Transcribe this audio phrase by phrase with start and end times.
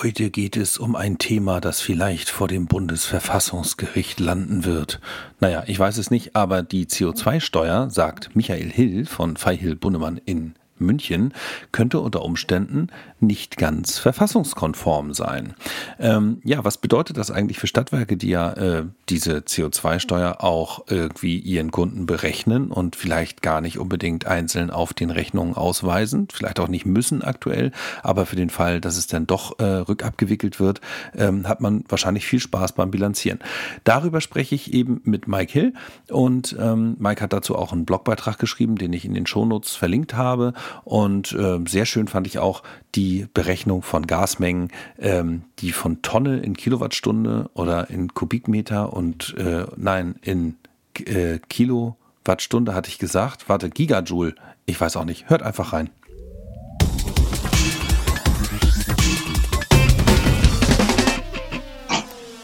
[0.00, 5.00] Heute geht es um ein Thema, das vielleicht vor dem Bundesverfassungsgericht landen wird.
[5.40, 10.54] Naja, ich weiß es nicht, aber die CO2-Steuer, sagt Michael Hill von Feihill Bunnemann in
[10.80, 11.34] München
[11.72, 12.88] könnte unter Umständen
[13.20, 15.54] nicht ganz verfassungskonform sein.
[15.98, 21.38] Ähm, ja, was bedeutet das eigentlich für Stadtwerke, die ja äh, diese CO2-Steuer auch irgendwie
[21.38, 26.68] ihren Kunden berechnen und vielleicht gar nicht unbedingt einzeln auf den Rechnungen ausweisen, vielleicht auch
[26.68, 27.72] nicht müssen aktuell,
[28.02, 30.80] aber für den Fall, dass es dann doch äh, rückabgewickelt wird,
[31.16, 33.40] ähm, hat man wahrscheinlich viel Spaß beim Bilanzieren.
[33.84, 35.72] Darüber spreche ich eben mit Mike Hill
[36.10, 40.14] und ähm, Mike hat dazu auch einen Blogbeitrag geschrieben, den ich in den Shownotes verlinkt
[40.14, 40.52] habe
[40.84, 42.62] und äh, sehr schön fand ich auch
[42.94, 44.68] die Berechnung von Gasmengen,
[44.98, 50.56] ähm, die von Tonne in Kilowattstunde oder in Kubikmeter und äh, nein, in
[51.04, 53.48] äh, Kilowattstunde hatte ich gesagt.
[53.48, 54.34] Warte, Gigajoule.
[54.66, 55.30] Ich weiß auch nicht.
[55.30, 55.90] Hört einfach rein.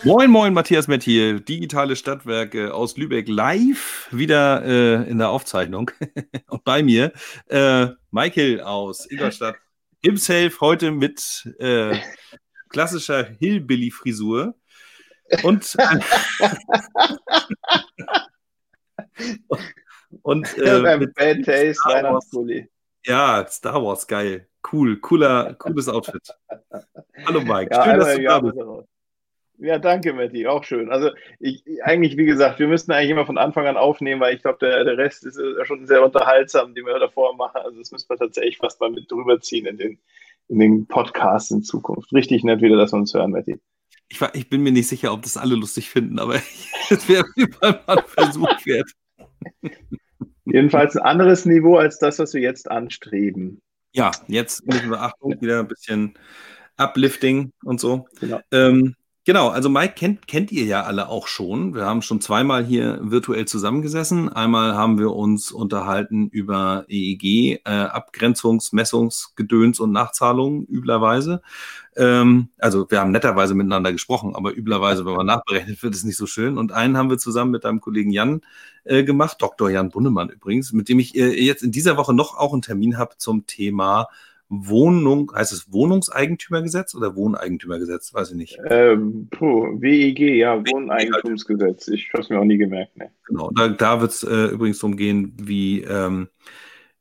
[0.04, 5.90] Moin, moin, Matthias Mett hier, digitale Stadtwerke aus Lübeck live wieder äh, in der Aufzeichnung.
[6.48, 7.14] Und bei mir
[7.46, 9.56] äh, Michael aus Ingolstadt
[10.02, 11.96] himself heute mit äh,
[12.68, 14.54] klassischer Hillbilly-Frisur.
[15.42, 15.74] Und,
[20.22, 22.68] und äh, mit Bad Taste Weihnachtspulli.
[23.06, 24.50] Ja, Star Wars, geil.
[24.70, 26.28] Cool, cooler, cooles Outfit.
[27.24, 28.58] Hallo Mike, ja, schön, dass du da bist.
[29.58, 30.90] Ja, danke, Matti, auch schön.
[30.90, 34.42] Also ich, eigentlich, wie gesagt, wir müssten eigentlich immer von Anfang an aufnehmen, weil ich
[34.42, 37.60] glaube, der, der Rest ist schon sehr unterhaltsam, den wir davor machen.
[37.62, 39.98] Also das müssen wir tatsächlich fast mal mit drüber ziehen in den,
[40.48, 42.12] in den Podcasts in Zukunft.
[42.12, 43.60] Richtig nett wieder, dass wir uns hören, Matti.
[44.08, 46.34] Ich, ich bin mir nicht sicher, ob das alle lustig finden, aber
[46.90, 47.24] es wäre
[47.60, 48.90] mal ein Versuch wert.
[50.44, 53.62] Jedenfalls ein anderes Niveau als das, was wir jetzt anstreben.
[53.92, 56.18] Ja, jetzt müssen wir Achtung, wieder ein bisschen
[56.76, 58.06] Uplifting und so.
[58.20, 58.40] Genau.
[58.50, 58.96] Ähm,
[59.26, 61.74] Genau, also Mike kennt, kennt ihr ja alle auch schon.
[61.74, 64.28] Wir haben schon zweimal hier virtuell zusammengesessen.
[64.28, 71.40] Einmal haben wir uns unterhalten über EEG, äh, Abgrenzungs-, Messungsgedöns und Nachzahlungen üblerweise.
[71.96, 76.18] Ähm, also wir haben netterweise miteinander gesprochen, aber üblerweise, wenn man nachberechnet wird, ist nicht
[76.18, 76.58] so schön.
[76.58, 78.42] Und einen haben wir zusammen mit deinem Kollegen Jan
[78.84, 79.70] äh, gemacht, Dr.
[79.70, 82.98] Jan Bunnemann übrigens, mit dem ich äh, jetzt in dieser Woche noch auch einen Termin
[82.98, 84.08] habe zum Thema
[84.62, 88.12] Wohnung, heißt es Wohnungseigentümergesetz oder Wohneigentümergesetz?
[88.14, 88.58] Weiß ich nicht.
[88.66, 91.88] Ähm, puh, WEG, ja, Wohneigentumsgesetz.
[91.88, 92.96] Ich habe es mir auch nie gemerkt.
[92.96, 93.10] Ne.
[93.26, 96.28] Genau, da, da wird es äh, übrigens darum gehen, wie, ähm,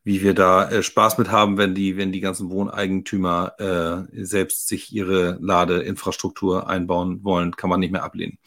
[0.04, 4.68] wie wir da äh, Spaß mit haben, wenn die, wenn die ganzen Wohneigentümer äh, selbst
[4.68, 8.38] sich ihre Ladeinfrastruktur einbauen wollen, kann man nicht mehr ablehnen.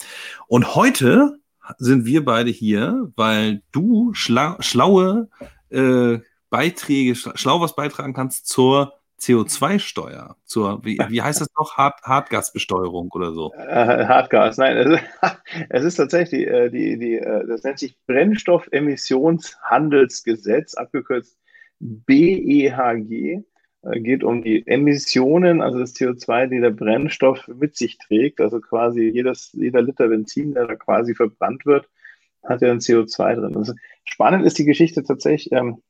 [0.49, 1.39] Und heute
[1.79, 5.29] sind wir beide hier, weil du schla schlaue
[5.71, 6.19] äh,
[6.51, 13.11] Beiträge, schlau was beitragen kannst zur CO2-Steuer, zur, wie, wie heißt das noch, Hart, Hartgasbesteuerung
[13.13, 13.53] oder so?
[13.55, 15.01] Äh, Hartgas, nein, es,
[15.71, 21.39] es ist tatsächlich, äh, die, die, äh, das nennt sich Brennstoffemissionshandelsgesetz, abgekürzt
[21.79, 23.43] BEHG,
[23.95, 29.03] geht um die Emissionen, also das CO2, die der Brennstoff mit sich trägt, also quasi
[29.03, 31.89] jedes, jeder Liter Benzin, der da quasi verbrannt wird,
[32.43, 33.57] hat ja ein CO2 drin.
[33.57, 33.75] Also
[34.05, 35.83] spannend ist die Geschichte tatsächlich, ähm,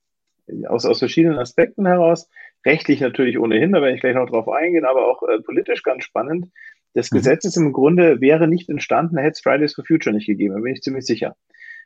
[0.69, 2.29] aus, aus verschiedenen Aspekten heraus.
[2.65, 6.05] Rechtlich natürlich ohnehin, da werde ich gleich noch drauf eingehen, aber auch äh, politisch ganz
[6.05, 6.47] spannend.
[6.95, 7.19] Das mhm.
[7.19, 10.61] Gesetz ist im Grunde, wäre nicht entstanden, hätte es Fridays for Future nicht gegeben, da
[10.61, 11.37] bin ich ziemlich sicher.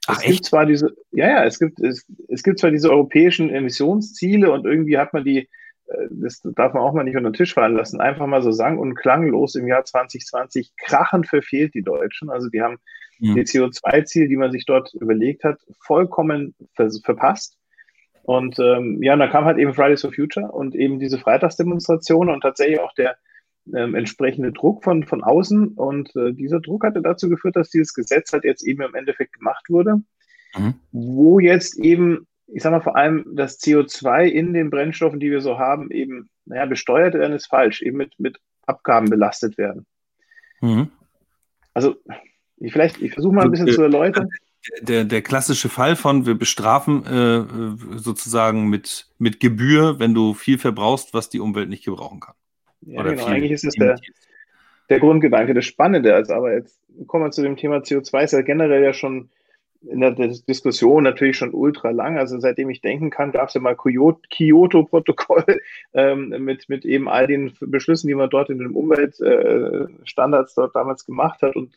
[0.06, 0.32] Ach, es echt?
[0.32, 4.66] gibt zwar diese, ja, ja, es gibt, es, es gibt zwar diese europäischen Emissionsziele und
[4.66, 5.48] irgendwie hat man die,
[5.86, 8.50] äh, das darf man auch mal nicht unter den Tisch fallen lassen, einfach mal so
[8.50, 12.30] sang- und klanglos im Jahr 2020 krachend verfehlt die Deutschen.
[12.30, 12.78] Also die haben
[13.18, 13.34] mhm.
[13.34, 16.54] die CO2-Ziele, die man sich dort überlegt hat, vollkommen
[17.04, 17.56] verpasst.
[18.30, 22.30] Und ähm, ja, und dann kam halt eben Fridays for Future und eben diese Freitagsdemonstration
[22.30, 23.16] und tatsächlich auch der
[23.74, 25.70] ähm, entsprechende Druck von, von außen.
[25.70, 29.32] Und äh, dieser Druck hatte dazu geführt, dass dieses Gesetz halt jetzt eben im Endeffekt
[29.32, 30.02] gemacht wurde,
[30.56, 30.74] mhm.
[30.92, 35.40] wo jetzt eben, ich sag mal, vor allem das CO2 in den Brennstoffen, die wir
[35.40, 39.86] so haben, eben, naja, besteuert werden ist falsch, eben mit, mit Abgaben belastet werden.
[40.60, 40.88] Mhm.
[41.74, 41.96] Also,
[42.58, 44.28] ich vielleicht, ich versuche mal ein bisschen zu erläutern
[44.82, 50.58] der, der klassische Fall von, wir bestrafen äh, sozusagen mit, mit Gebühr, wenn du viel
[50.58, 52.34] verbrauchst, was die Umwelt nicht gebrauchen kann.
[52.82, 53.98] Ja, Oder genau, eigentlich ist es der,
[54.88, 55.54] der Grundgedanke.
[55.54, 58.92] Das Spannende, also aber jetzt kommen wir zu dem Thema CO2, ist ja generell ja
[58.92, 59.30] schon
[59.82, 62.18] in der Diskussion natürlich schon ultra lang.
[62.18, 65.44] Also seitdem ich denken kann, gab es ja mal Kyoto-Protokoll
[65.94, 70.76] ähm, mit, mit eben all den Beschlüssen, die man dort in den Umweltstandards äh, dort
[70.76, 71.56] damals gemacht hat.
[71.56, 71.72] Und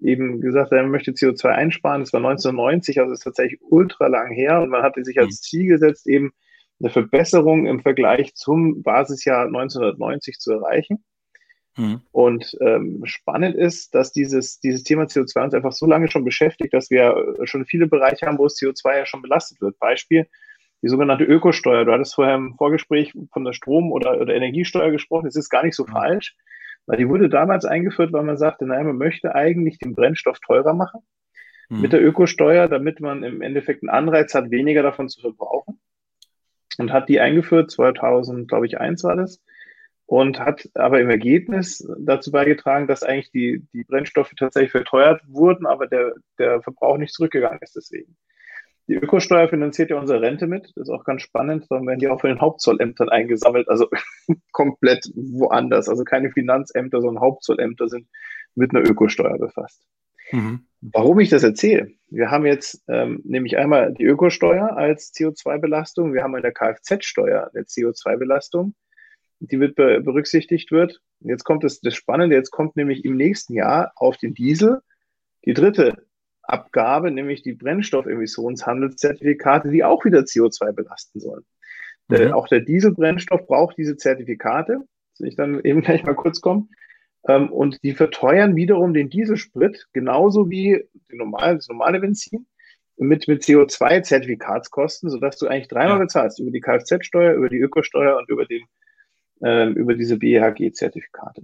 [0.00, 2.00] eben gesagt, er möchte CO2 einsparen.
[2.00, 5.42] Das war 1990, also ist tatsächlich ultra lang her und man hatte sich als mhm.
[5.42, 6.32] Ziel gesetzt, eben
[6.80, 11.04] eine Verbesserung im Vergleich zum Basisjahr 1990 zu erreichen.
[11.76, 12.00] Mhm.
[12.10, 16.72] Und ähm, spannend ist, dass dieses, dieses Thema CO2 uns einfach so lange schon beschäftigt,
[16.74, 19.78] dass wir schon viele Bereiche haben, wo das CO2 ja schon belastet wird.
[19.78, 20.26] Beispiel,
[20.82, 21.84] die sogenannte Ökosteuer.
[21.84, 25.26] Du hattest vorher im Vorgespräch von der Strom- oder, oder Energiesteuer gesprochen.
[25.26, 26.36] Das ist gar nicht so falsch,
[26.86, 30.74] weil die wurde damals eingeführt, weil man sagte, naja, man möchte eigentlich den Brennstoff teurer
[30.74, 31.00] machen
[31.68, 31.82] mhm.
[31.82, 35.80] mit der Ökosteuer, damit man im Endeffekt einen Anreiz hat, weniger davon zu verbrauchen.
[36.78, 39.40] Und hat die eingeführt, 2000, glaube ich, eins war das
[40.06, 45.66] und hat aber im Ergebnis dazu beigetragen, dass eigentlich die, die Brennstoffe tatsächlich verteuert wurden,
[45.66, 48.16] aber der, der Verbrauch nicht zurückgegangen ist deswegen.
[48.88, 52.08] Die Ökosteuer finanziert ja unsere Rente mit, das ist auch ganz spannend, dann werden die
[52.08, 53.88] auch von den Hauptzollämtern eingesammelt, also
[54.52, 55.88] komplett woanders.
[55.88, 58.08] Also keine Finanzämter, sondern Hauptzollämter sind
[58.54, 59.82] mit einer Ökosteuer befasst.
[60.30, 60.66] Mhm.
[60.80, 61.90] Warum ich das erzähle?
[62.08, 67.64] Wir haben jetzt ähm, nämlich einmal die Ökosteuer als CO2-Belastung, wir haben eine Kfz-Steuer eine
[67.64, 68.74] CO2-Belastung
[69.40, 71.00] die mit berücksichtigt wird.
[71.20, 74.80] Jetzt kommt das, das Spannende, jetzt kommt nämlich im nächsten Jahr auf den Diesel
[75.44, 76.05] die dritte
[76.46, 81.44] Abgabe, nämlich die Brennstoffemissionshandelszertifikate, die auch wieder CO2 belasten sollen.
[82.08, 82.14] Mhm.
[82.14, 84.80] Denn auch der Dieselbrennstoff braucht diese Zertifikate,
[85.18, 86.68] das ich dann eben gleich mal kurz komme.
[87.28, 92.46] Ähm, und die verteuern wiederum den Dieselsprit, genauso wie normale, das normale Benzin,
[92.98, 96.04] mit, mit CO2-Zertifikatskosten, sodass du eigentlich dreimal ja.
[96.04, 98.62] bezahlst, über die Kfz-Steuer, über die Ökosteuer und über den
[99.42, 101.42] äh, über diese BHG-Zertifikate.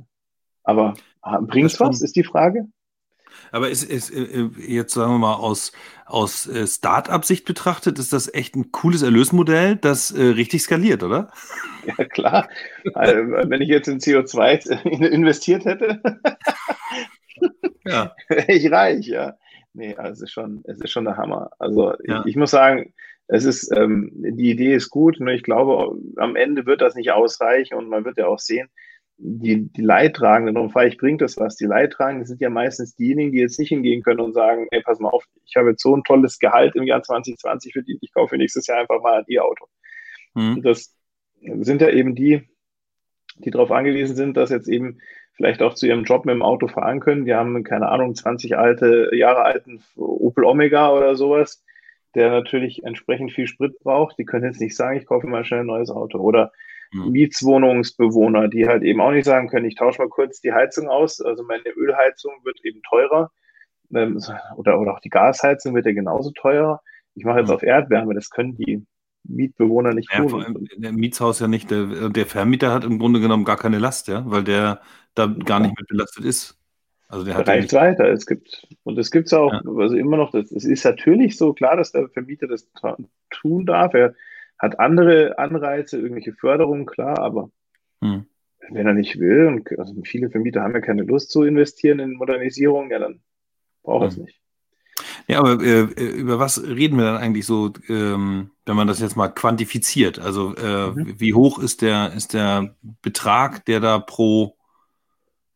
[0.64, 0.94] Aber
[1.42, 2.66] bringt es was, ist die Frage?
[3.50, 5.72] Aber ist, ist äh, jetzt sagen wir mal aus,
[6.06, 11.30] aus äh, Start-up-Sicht betrachtet, ist das echt ein cooles Erlösmodell, das äh, richtig skaliert, oder?
[11.84, 12.48] Ja, klar.
[12.94, 16.00] also, wenn ich jetzt in CO2 investiert hätte,
[17.84, 18.14] ja.
[18.28, 19.34] wäre ich reich, ja.
[19.74, 21.50] Nee, also es ist schon, es ist schon der Hammer.
[21.58, 22.20] Also ja.
[22.20, 22.92] ich, ich, muss sagen,
[23.26, 27.10] es ist, ähm, die Idee ist gut, nur ich glaube, am Ende wird das nicht
[27.12, 28.68] ausreichen und man wird ja auch sehen,
[29.24, 33.38] die, die Leidtragenden, und vielleicht bringt das was, die Leidtragenden sind ja meistens diejenigen, die
[33.38, 36.02] jetzt nicht hingehen können und sagen, ey, pass mal auf, ich habe jetzt so ein
[36.02, 39.66] tolles Gehalt im Jahr 2020 verdient, ich kaufe nächstes Jahr einfach mal ihr Auto.
[40.34, 40.62] Mhm.
[40.62, 40.94] Das
[41.60, 42.42] sind ja eben die,
[43.36, 44.98] die darauf angewiesen sind, dass jetzt eben
[45.34, 47.24] vielleicht auch zu ihrem Job mit dem Auto fahren können.
[47.24, 51.62] Die haben, keine Ahnung, 20 alte, Jahre alten Opel Omega oder sowas
[52.14, 54.18] der natürlich entsprechend viel Sprit braucht.
[54.18, 56.18] Die können jetzt nicht sagen, ich kaufe mal schnell ein neues Auto.
[56.18, 56.52] Oder.
[56.92, 61.20] Mietswohnungsbewohner, die halt eben auch nicht sagen können, ich tausche mal kurz die Heizung aus.
[61.20, 63.30] Also meine Ölheizung wird eben teurer.
[63.94, 64.20] Ähm,
[64.56, 66.80] oder, oder auch die Gasheizung wird ja genauso teuer.
[67.14, 68.86] Ich mache jetzt auf Erdwärme, das können die
[69.24, 70.68] Mietbewohner nicht ja, tun.
[70.76, 74.24] Der Mietshaus ja nicht, der, der Vermieter hat im Grunde genommen gar keine Last, ja,
[74.26, 74.80] weil der
[75.14, 76.58] da gar nicht mit belastet ist.
[77.08, 78.08] Also der hat reicht weiter.
[78.08, 79.60] Es gibt, und es gibt es auch, ja.
[79.78, 82.70] also immer noch, das, es ist natürlich so klar, dass der Vermieter das
[83.28, 83.92] tun darf.
[83.92, 84.14] Er
[84.62, 87.50] hat andere Anreize, irgendwelche Förderungen, klar, aber
[88.00, 88.26] hm.
[88.70, 92.14] wenn er nicht will, und also viele Vermieter haben ja keine Lust zu investieren in
[92.14, 93.20] Modernisierung, ja, dann
[93.82, 94.08] braucht er hm.
[94.08, 94.38] es nicht.
[95.26, 99.16] Ja, aber äh, über was reden wir dann eigentlich so, ähm, wenn man das jetzt
[99.16, 100.18] mal quantifiziert?
[100.18, 101.14] Also äh, mhm.
[101.18, 104.56] wie hoch ist der, ist der Betrag, der da pro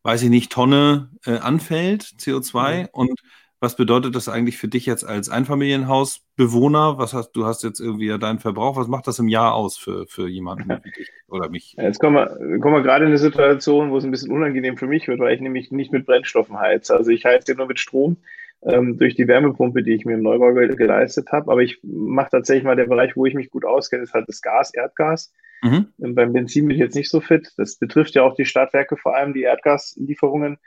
[0.06, 2.82] weiß ich nicht, Tonne äh, anfällt, CO2.
[2.82, 2.88] Mhm.
[2.92, 3.20] Und
[3.58, 6.98] was bedeutet das eigentlich für dich jetzt als Einfamilienhausbewohner?
[6.98, 8.76] Was hast du hast jetzt irgendwie ja deinen Verbrauch?
[8.76, 11.74] Was macht das im Jahr aus für, für jemanden wie dich oder mich?
[11.80, 14.86] Jetzt kommen wir, kommen wir gerade in eine Situation, wo es ein bisschen unangenehm für
[14.86, 16.94] mich wird, weil ich nämlich nicht mit Brennstoffen heize.
[16.94, 18.18] Also ich heize nur mit Strom
[18.62, 21.50] ähm, durch die Wärmepumpe, die ich mir im Neubau geleistet habe.
[21.50, 24.42] Aber ich mache tatsächlich mal der Bereich, wo ich mich gut auskenne, ist halt das
[24.42, 25.32] Gas, Erdgas.
[25.62, 25.86] Mhm.
[26.02, 27.52] Ähm, beim Benzin bin ich jetzt nicht so fit.
[27.56, 30.58] Das betrifft ja auch die Stadtwerke, vor allem die Erdgaslieferungen.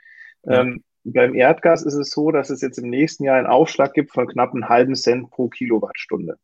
[0.44, 0.62] Ja.
[0.62, 4.12] Ähm, beim Erdgas ist es so, dass es jetzt im nächsten Jahr einen Aufschlag gibt
[4.12, 6.38] von knapp einem halben Cent pro Kilowattstunde.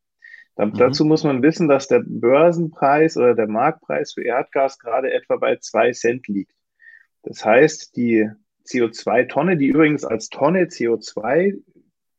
[0.56, 0.74] Da, mhm.
[0.74, 5.56] Dazu muss man wissen, dass der Börsenpreis oder der Marktpreis für Erdgas gerade etwa bei
[5.56, 6.52] zwei Cent liegt.
[7.22, 8.30] Das heißt, die
[8.66, 11.60] CO2-Tonne, die übrigens als Tonne CO2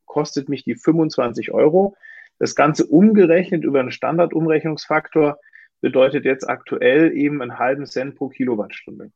[0.05, 1.95] kostet mich die 25 Euro.
[2.39, 5.39] Das Ganze umgerechnet über einen Standardumrechnungsfaktor
[5.81, 9.11] bedeutet jetzt aktuell eben einen halben Cent pro Kilowattstunde.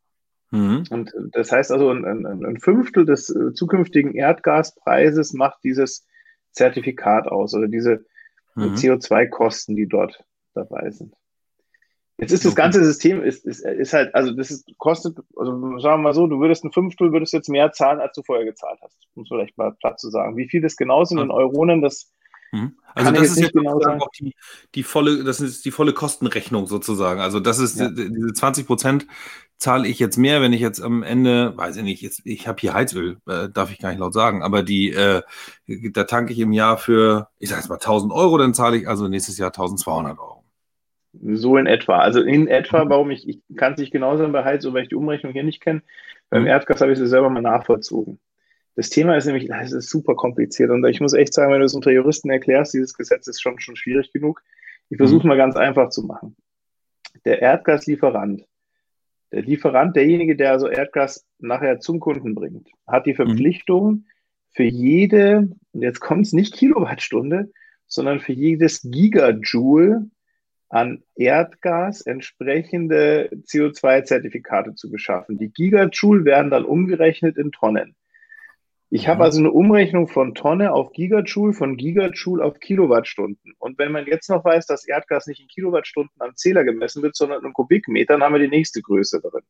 [0.52, 0.84] Mhm.
[0.90, 6.06] Und das heißt also, ein, ein, ein Fünftel des äh, zukünftigen Erdgaspreises macht dieses
[6.52, 8.06] Zertifikat aus oder diese
[8.56, 8.76] mhm.
[8.76, 11.16] CO2-Kosten, die dort dabei sind.
[12.18, 16.02] Jetzt ist das ganze System ist, ist, ist halt, also das ist, kostet, also sagen
[16.02, 18.78] wir mal so, du würdest ein Fünftel, würdest jetzt mehr zahlen, als du vorher gezahlt
[18.84, 18.96] hast.
[19.16, 20.38] Um es vielleicht mal platt zu sagen.
[20.38, 22.12] Wie viel das genau sind in Euronen, das
[22.52, 22.78] Mhm.
[22.94, 24.36] Also das ist jetzt genau auch die,
[24.76, 27.22] die, volle, das ist die volle Kostenrechnung sozusagen.
[27.22, 27.90] Also das ist ja.
[27.90, 29.08] diese 20 Prozent
[29.62, 32.60] zahle ich jetzt mehr, wenn ich jetzt am Ende, weiß ich nicht, jetzt, ich habe
[32.60, 35.22] hier Heizöl, äh, darf ich gar nicht laut sagen, aber die, äh,
[35.68, 38.88] da tanke ich im Jahr für, ich sage jetzt mal 1000 Euro, dann zahle ich
[38.88, 40.44] also nächstes Jahr 1200 Euro.
[41.14, 42.00] So in etwa.
[42.00, 44.90] Also in etwa, warum ich, ich kann es nicht genau sagen bei Heiz, weil ich
[44.90, 45.84] die Umrechnung hier nicht kenne.
[46.30, 46.48] Beim mhm.
[46.48, 48.20] Erdgas habe ich sie selber mal nachvollzogen.
[48.76, 51.66] Das Thema ist nämlich, das ist super kompliziert und ich muss echt sagen, wenn du
[51.66, 54.42] es unter Juristen erklärst, dieses Gesetz ist schon, schon schwierig genug.
[54.90, 55.30] Ich versuche mhm.
[55.30, 56.36] mal ganz einfach zu machen.
[57.26, 58.46] Der Erdgaslieferant,
[59.32, 63.18] der Lieferant, derjenige, der also Erdgas nachher zum Kunden bringt, hat die mhm.
[63.18, 64.06] Verpflichtung,
[64.54, 67.52] für jede, und jetzt kommt es nicht Kilowattstunde,
[67.88, 70.10] sondern für jedes Gigajoule
[70.70, 75.38] an Erdgas entsprechende CO2-Zertifikate zu beschaffen.
[75.38, 77.96] Die Gigajoule werden dann umgerechnet in Tonnen.
[78.94, 79.22] Ich habe mhm.
[79.22, 83.56] also eine Umrechnung von Tonne auf Gigajoule, von Gigajoule auf Kilowattstunden.
[83.58, 87.16] Und wenn man jetzt noch weiß, dass Erdgas nicht in Kilowattstunden am Zähler gemessen wird,
[87.16, 89.44] sondern in Kubikmetern, haben wir die nächste Größe drin.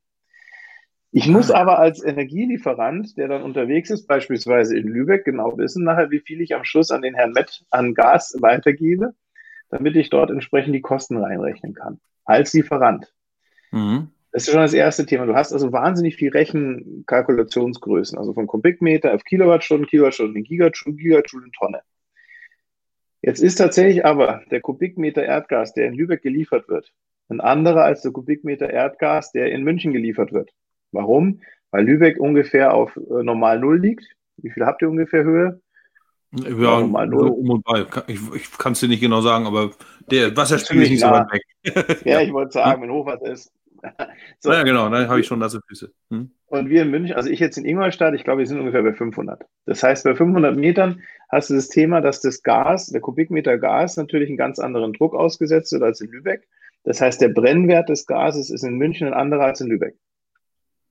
[1.12, 1.58] Ich muss ah.
[1.58, 6.40] aber als Energielieferant, der dann unterwegs ist, beispielsweise in Lübeck, genau wissen nachher, wie viel
[6.40, 9.16] ich am Schluss an den Herrn Met an Gas weitergebe,
[9.70, 12.00] damit ich dort entsprechend die Kosten reinrechnen kann.
[12.26, 13.12] Als Lieferant.
[13.72, 14.12] Mhm.
[14.32, 15.26] Das ist schon das erste Thema.
[15.26, 21.46] Du hast also wahnsinnig viel Rechenkalkulationsgrößen, also von Kubikmeter auf Kilowattstunden, Kilowattstunden in Gigajoule, Gigajoule
[21.46, 21.82] in Tonne.
[23.22, 26.92] Jetzt ist tatsächlich aber der Kubikmeter Erdgas, der in Lübeck geliefert wird,
[27.30, 30.50] ein anderer als der Kubikmeter Erdgas, der in München geliefert wird.
[30.92, 31.42] Warum?
[31.70, 34.06] Weil Lübeck ungefähr auf äh, normal Null liegt.
[34.38, 35.62] Wie viel habt ihr ungefähr Höhe?
[36.32, 37.30] Ja, normal Null.
[37.30, 37.86] um und bei.
[38.08, 39.72] Ich, ich kann es dir nicht genau sagen, aber
[40.10, 41.08] der Wasserspiegel ist nicht nah.
[41.08, 42.06] so weit weg.
[42.06, 43.52] ja, ich wollte sagen, wenn Hochwasser ist,
[44.40, 44.52] so.
[44.52, 45.92] Ja, genau, dann habe ich schon nasse Füße.
[46.10, 46.32] Hm?
[46.48, 48.94] Und wir in München, also ich jetzt in Ingolstadt, ich glaube, wir sind ungefähr bei
[48.94, 49.44] 500.
[49.66, 53.98] Das heißt, bei 500 Metern hast du das Thema, dass das Gas, der Kubikmeter Gas
[53.98, 56.48] natürlich einen ganz anderen Druck ausgesetzt wird als in Lübeck.
[56.84, 59.96] Das heißt, der Brennwert des Gases ist in München ein anderer als in Lübeck.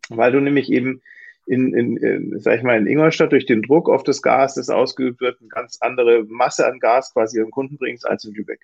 [0.09, 1.03] Weil du nämlich eben
[1.47, 4.71] in, in, in, sag ich mal, in Ingolstadt durch den Druck auf das Gas, das
[4.71, 8.61] ausgeübt wird, eine ganz andere Masse an Gas quasi an Kunden bringst als in Lübeck.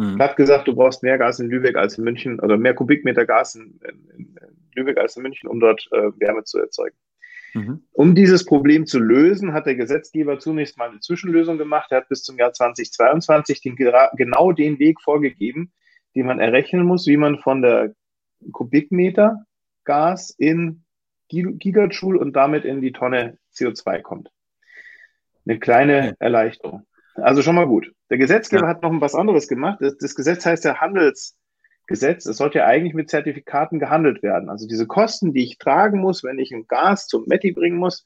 [0.00, 0.16] Mhm.
[0.16, 3.54] Platt gesagt, du brauchst mehr Gas in Lübeck als in München oder mehr Kubikmeter Gas
[3.54, 4.36] in, in, in
[4.74, 6.96] Lübeck als in München, um dort äh, Wärme zu erzeugen.
[7.52, 7.82] Mhm.
[7.92, 11.90] Um dieses Problem zu lösen, hat der Gesetzgeber zunächst mal eine Zwischenlösung gemacht.
[11.90, 15.72] Er hat bis zum Jahr 2022 den, genau den Weg vorgegeben,
[16.14, 17.94] den man errechnen muss, wie man von der
[18.52, 19.44] Kubikmeter
[19.84, 20.84] Gas in
[21.28, 24.30] Gigajoule und damit in die Tonne CO2 kommt.
[25.44, 26.86] Eine kleine Erleichterung.
[27.22, 27.92] Also schon mal gut.
[28.10, 28.68] Der Gesetzgeber ja.
[28.68, 29.78] hat noch was anderes gemacht.
[29.80, 32.26] Das, das Gesetz heißt ja Handelsgesetz.
[32.26, 34.48] Es sollte ja eigentlich mit Zertifikaten gehandelt werden.
[34.48, 38.04] Also diese Kosten, die ich tragen muss, wenn ich ein Gas zum Metti bringen muss,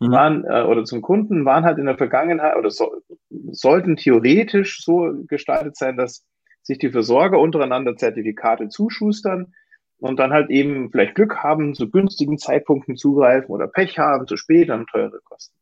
[0.00, 0.10] mhm.
[0.10, 3.02] waren äh, oder zum Kunden, waren halt in der Vergangenheit oder so,
[3.50, 6.24] sollten theoretisch so gestaltet sein, dass
[6.62, 9.54] sich die Versorger untereinander Zertifikate zuschustern
[9.98, 14.36] und dann halt eben vielleicht Glück haben, zu günstigen Zeitpunkten zugreifen oder Pech haben, zu
[14.36, 15.56] spät, dann teure Kosten.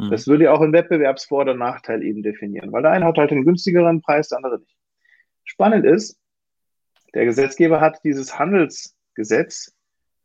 [0.00, 0.10] Mhm.
[0.10, 3.30] Das würde ja auch einen Wettbewerbsvor- oder Nachteil eben definieren, weil der eine hat halt
[3.32, 4.76] einen günstigeren Preis, der andere nicht.
[5.44, 6.18] Spannend ist,
[7.14, 9.74] der Gesetzgeber hat dieses Handelsgesetz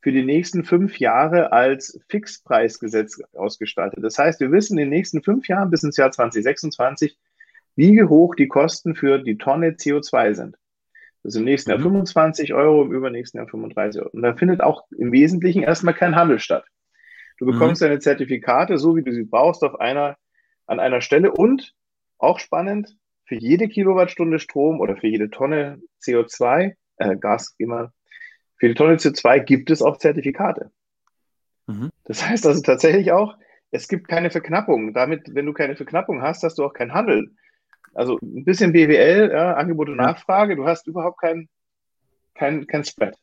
[0.01, 4.03] für die nächsten fünf Jahre als Fixpreisgesetz ausgestaltet.
[4.03, 7.17] Das heißt, wir wissen in den nächsten fünf Jahren bis ins Jahr 2026,
[7.75, 10.57] wie hoch die Kosten für die Tonne CO2 sind.
[11.23, 12.55] Das ist im nächsten Jahr 25 mhm.
[12.55, 14.11] Euro, im übernächsten Jahr 35 Euro.
[14.11, 16.65] Und da findet auch im Wesentlichen erstmal kein Handel statt.
[17.37, 17.87] Du bekommst mhm.
[17.87, 20.17] deine Zertifikate, so wie du sie brauchst, auf einer,
[20.65, 21.73] an einer Stelle und
[22.17, 27.91] auch spannend, für jede Kilowattstunde Strom oder für jede Tonne CO2, äh, Gas, immer,
[28.57, 30.71] für die Tonne CO2 gibt es auch Zertifikate.
[31.67, 31.89] Mhm.
[32.05, 33.35] Das heißt also tatsächlich auch,
[33.71, 34.93] es gibt keine Verknappung.
[34.93, 37.31] Damit, wenn du keine Verknappung hast, hast du auch keinen Handel.
[37.93, 41.49] Also ein bisschen BWL, ja, Angebot und Nachfrage, du hast überhaupt kein,
[42.33, 43.17] kein, kein Spread.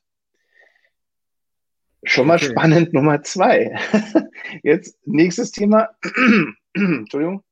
[2.05, 2.51] Schon mal okay.
[2.51, 3.79] spannend Nummer zwei.
[4.63, 5.91] Jetzt nächstes Thema.
[6.75, 7.43] Entschuldigung.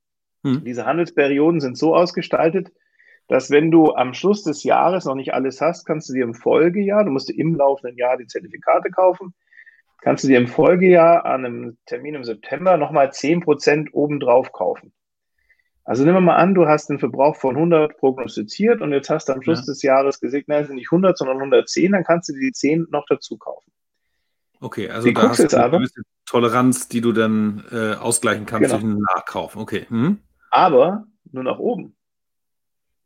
[0.45, 0.65] Hm.
[0.65, 2.73] Diese Handelsperioden sind so ausgestaltet,
[3.29, 6.35] dass wenn du am Schluss des Jahres noch nicht alles hast, kannst du dir im
[6.35, 9.35] Folgejahr, du musst dir im laufenden Jahr die Zertifikate kaufen,
[10.01, 14.93] kannst du dir im Folgejahr an einem Termin im September nochmal 10% obendrauf kaufen.
[15.85, 19.29] Also nehmen wir mal an, du hast einen Verbrauch von 100 prognostiziert und jetzt hast
[19.29, 19.65] du am Schluss ja.
[19.67, 22.53] des Jahres gesagt, nein, es sind nicht 100, sondern 110, dann kannst du dir die
[22.53, 23.71] 10 noch dazu kaufen.
[24.61, 28.71] Okay, also Wie da hast du eine gewisse Toleranz, die du dann äh, ausgleichen kannst
[28.71, 28.81] genau.
[28.81, 29.57] durch einen Nachkauf.
[29.57, 29.87] Okay.
[29.89, 30.19] Hm?
[30.51, 31.97] Aber nur nach oben.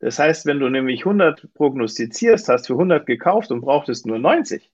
[0.00, 4.70] Das heißt, wenn du nämlich 100 prognostizierst, hast für 100 gekauft und brauchtest nur 90,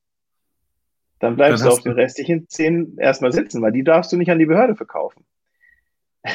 [1.21, 4.31] dann bleibst dann du auf den restlichen 10 erstmal sitzen, weil die darfst du nicht
[4.31, 5.25] an die Behörde verkaufen.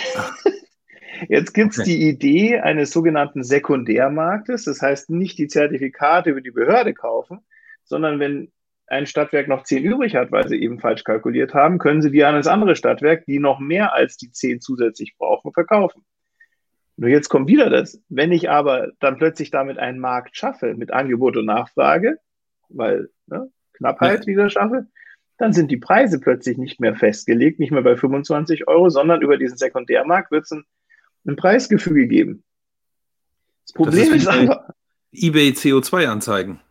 [1.28, 1.90] Jetzt gibt es okay.
[1.90, 7.40] die Idee eines sogenannten Sekundärmarktes, das heißt nicht die Zertifikate über die Behörde kaufen,
[7.84, 8.52] sondern wenn
[8.88, 12.24] ein Stadtwerk noch zehn übrig hat, weil sie eben falsch kalkuliert haben, können sie die
[12.24, 16.04] an das andere Stadtwerk, die noch mehr als die zehn zusätzlich brauchen, verkaufen.
[16.98, 18.02] Nur jetzt kommt wieder das.
[18.10, 22.20] Wenn ich aber dann plötzlich damit einen Markt schaffe mit Angebot und Nachfrage,
[22.70, 24.88] weil ne, Knappheit wieder schaffe,
[25.38, 29.38] dann sind die Preise plötzlich nicht mehr festgelegt, nicht mehr bei 25 Euro, sondern über
[29.38, 30.64] diesen Sekundärmarkt wird es ein,
[31.28, 32.44] ein, Preisgefüge geben.
[33.66, 34.70] Das Problem das ist, ist einfach.
[35.12, 36.62] eBay CO2-Anzeigen.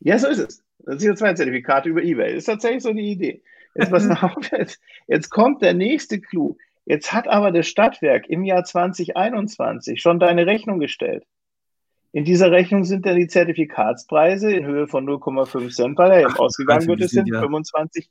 [0.00, 0.64] Ja, so ist es.
[0.86, 2.34] CO2-Zertifikate über eBay.
[2.34, 3.42] Das ist tatsächlich so die Idee.
[3.74, 6.56] Jetzt, pass auf, jetzt, jetzt kommt der nächste Clou.
[6.84, 11.24] Jetzt hat aber das Stadtwerk im Jahr 2021 schon deine Rechnung gestellt.
[12.12, 16.36] In dieser Rechnung sind dann die Zertifikatspreise in Höhe von 0,5 Cent, weil er eben
[16.36, 17.40] ausgegangen wird, es sind ja.
[17.40, 18.08] 25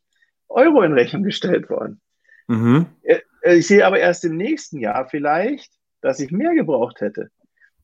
[0.49, 1.99] Euro in Rechnung gestellt worden.
[2.47, 2.85] Mhm.
[3.01, 7.31] Äh, äh, ich sehe aber erst im nächsten Jahr vielleicht, dass ich mehr gebraucht hätte.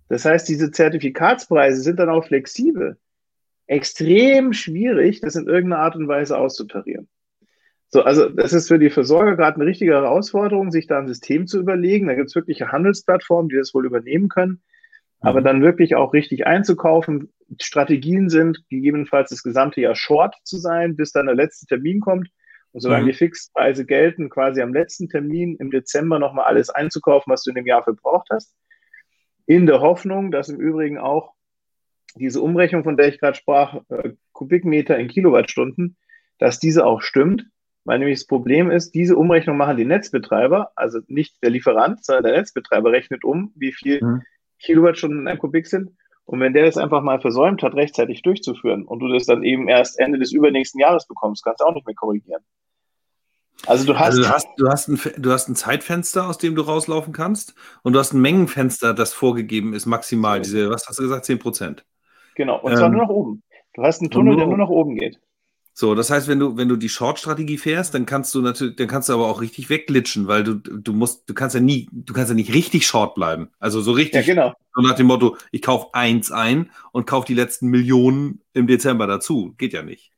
[0.10, 2.98] Das heißt, diese Zertifikatspreise sind dann auch flexibel.
[3.67, 7.08] Extrem schwierig, das in irgendeiner Art und Weise auszutarieren.
[7.93, 11.46] So, also das ist für die Versorger gerade eine richtige Herausforderung, sich da ein System
[11.46, 12.08] zu überlegen.
[12.08, 14.63] Da gibt es wirkliche Handelsplattformen, die das wohl übernehmen können.
[15.22, 15.29] Mhm.
[15.29, 17.32] Aber dann wirklich auch richtig einzukaufen.
[17.62, 22.29] Strategien sind, gegebenenfalls das gesamte Jahr short zu sein, bis dann der letzte Termin kommt.
[22.72, 23.10] Und solange mhm.
[23.10, 27.55] die Fixpreise gelten, quasi am letzten Termin im Dezember nochmal alles einzukaufen, was du in
[27.58, 28.55] dem Jahr verbraucht hast.
[29.46, 31.34] In der Hoffnung, dass im Übrigen auch
[32.15, 35.98] diese Umrechnung, von der ich gerade sprach, äh, Kubikmeter in Kilowattstunden,
[36.38, 37.46] dass diese auch stimmt
[37.86, 42.24] weil nämlich das Problem ist, diese Umrechnung machen die Netzbetreiber, also nicht der Lieferant, sondern
[42.24, 44.22] der Netzbetreiber rechnet um, wie viel mhm.
[44.60, 45.91] Kilowattstunden in einem Kubik sind.
[46.25, 49.67] Und wenn der das einfach mal versäumt hat, rechtzeitig durchzuführen und du das dann eben
[49.67, 52.41] erst Ende des übernächsten Jahres bekommst, kannst du auch nicht mehr korrigieren.
[53.65, 56.55] Also du hast, also du hast, du hast, ein, du hast ein Zeitfenster, aus dem
[56.55, 61.00] du rauslaufen kannst und du hast ein Mengenfenster, das vorgegeben ist, maximal, diese, was hast
[61.00, 61.86] du gesagt, 10 Prozent.
[62.36, 63.44] Genau, und zwar ähm, nur nach oben.
[63.74, 65.20] Du hast einen Tunnel, der nur nach oben geht.
[65.75, 68.88] So, das heißt, wenn du, wenn du die Short-Strategie fährst, dann kannst du natürlich, dann
[68.88, 72.13] kannst du aber auch richtig wegglitschen, weil du, du musst, du kannst ja nie, du
[72.13, 73.50] kannst ja nicht richtig short bleiben.
[73.60, 74.54] Also so richtig, ja, genau.
[74.75, 79.08] so nach dem Motto, ich kaufe eins ein und kaufe die letzten Millionen im Dezember
[79.08, 79.56] dazu.
[79.58, 80.12] Geht ja nicht.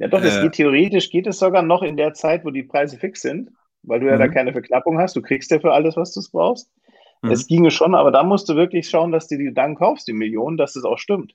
[0.00, 2.98] Ja, doch, äh, geht, theoretisch geht es sogar noch in der Zeit, wo die Preise
[2.98, 3.50] fix sind,
[3.84, 4.32] weil du ja da mhm.
[4.32, 5.14] keine Verknappung hast.
[5.14, 6.72] Du kriegst ja für alles, was du brauchst.
[7.22, 7.30] Mhm.
[7.30, 10.12] Es ginge schon, aber da musst du wirklich schauen, dass du die dann kaufst, die
[10.12, 11.34] Millionen, dass es auch stimmt.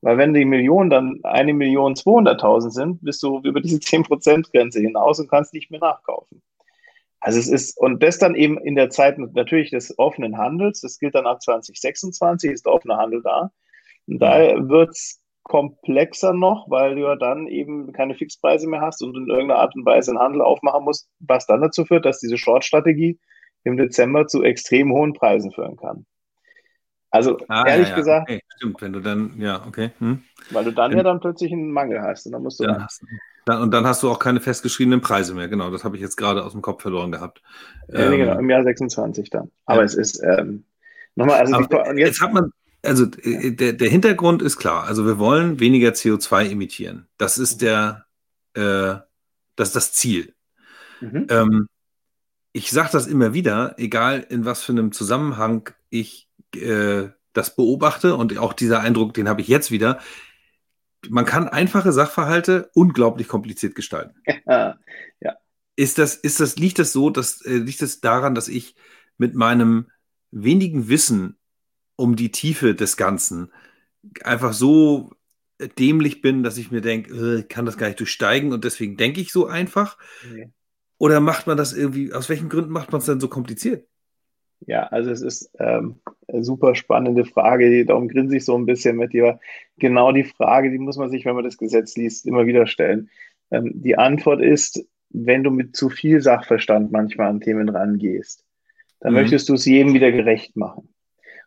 [0.00, 5.18] Weil wenn die Millionen dann eine Million 200.000 sind, bist du über diese 10%-Grenze hinaus
[5.18, 6.42] und kannst nicht mehr nachkaufen.
[7.20, 10.98] Also es ist, und das dann eben in der Zeit natürlich des offenen Handels, das
[10.98, 13.50] gilt dann ab 2026, ist der offene Handel da.
[14.06, 19.02] Und da wird es komplexer noch, weil du ja dann eben keine Fixpreise mehr hast
[19.02, 22.20] und in irgendeiner Art und Weise einen Handel aufmachen musst, was dann dazu führt, dass
[22.20, 23.18] diese Short-Strategie
[23.64, 26.06] im Dezember zu extrem hohen Preisen führen kann.
[27.10, 27.96] Also ah, ehrlich ja, ja.
[27.96, 28.30] gesagt.
[28.30, 29.92] Okay, stimmt, wenn du dann, ja, okay.
[29.98, 30.22] Hm.
[30.50, 32.64] Weil du dann wenn, ja dann plötzlich einen Mangel hast und dann musst du.
[32.64, 33.02] Dann hast,
[33.46, 35.70] dann, und dann hast du auch keine festgeschriebenen Preise mehr, genau.
[35.70, 37.42] Das habe ich jetzt gerade aus dem Kopf verloren gehabt.
[37.88, 39.50] Ja, ähm, genau, im Jahr 26 dann.
[39.64, 40.64] Aber es ist ähm,
[41.14, 42.52] nochmal, also die, jetzt, jetzt hat man,
[42.84, 44.84] also äh, der, der Hintergrund ist klar.
[44.84, 47.08] Also wir wollen weniger CO2 emittieren.
[47.16, 48.04] Das ist der,
[48.52, 48.96] äh,
[49.56, 50.34] das ist das Ziel.
[51.00, 51.26] Mhm.
[51.30, 51.68] Ähm,
[52.52, 58.16] ich sage das immer wieder, egal in was für einem Zusammenhang ich äh, das beobachte
[58.16, 60.00] und auch dieser Eindruck, den habe ich jetzt wieder.
[61.08, 64.20] Man kann einfache Sachverhalte unglaublich kompliziert gestalten.
[65.20, 65.36] Ja.
[65.76, 68.74] Ist das, ist das, liegt das so, dass, äh, liegt das daran, dass ich
[69.16, 69.90] mit meinem
[70.30, 71.38] wenigen Wissen
[71.96, 73.52] um die Tiefe des Ganzen
[74.22, 75.12] einfach so
[75.78, 78.96] dämlich bin, dass ich mir denke, äh, ich kann das gar nicht durchsteigen und deswegen
[78.96, 79.98] denke ich so einfach?
[80.28, 80.50] Nee.
[80.98, 83.86] Oder macht man das irgendwie, aus welchen Gründen macht man es denn so kompliziert?
[84.66, 88.96] Ja, also es ist ähm, eine super spannende Frage, darum grinse ich so ein bisschen
[88.96, 89.38] mit dir.
[89.78, 93.08] Genau die Frage, die muss man sich, wenn man das Gesetz liest, immer wieder stellen.
[93.50, 98.44] Ähm, die Antwort ist, wenn du mit zu viel Sachverstand manchmal an Themen rangehst,
[99.00, 99.20] dann mhm.
[99.20, 100.88] möchtest du es jedem wieder gerecht machen.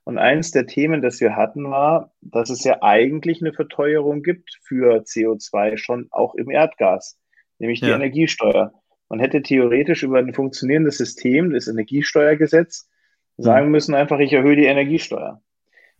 [0.03, 4.57] Und eines der Themen, das wir hatten, war, dass es ja eigentlich eine Verteuerung gibt
[4.63, 7.19] für CO2 schon auch im Erdgas,
[7.59, 7.95] nämlich die ja.
[7.95, 8.73] Energiesteuer.
[9.09, 12.89] Man hätte theoretisch über ein funktionierendes System, das Energiesteuergesetz,
[13.37, 13.71] sagen mhm.
[13.71, 15.41] müssen einfach, ich erhöhe die Energiesteuer.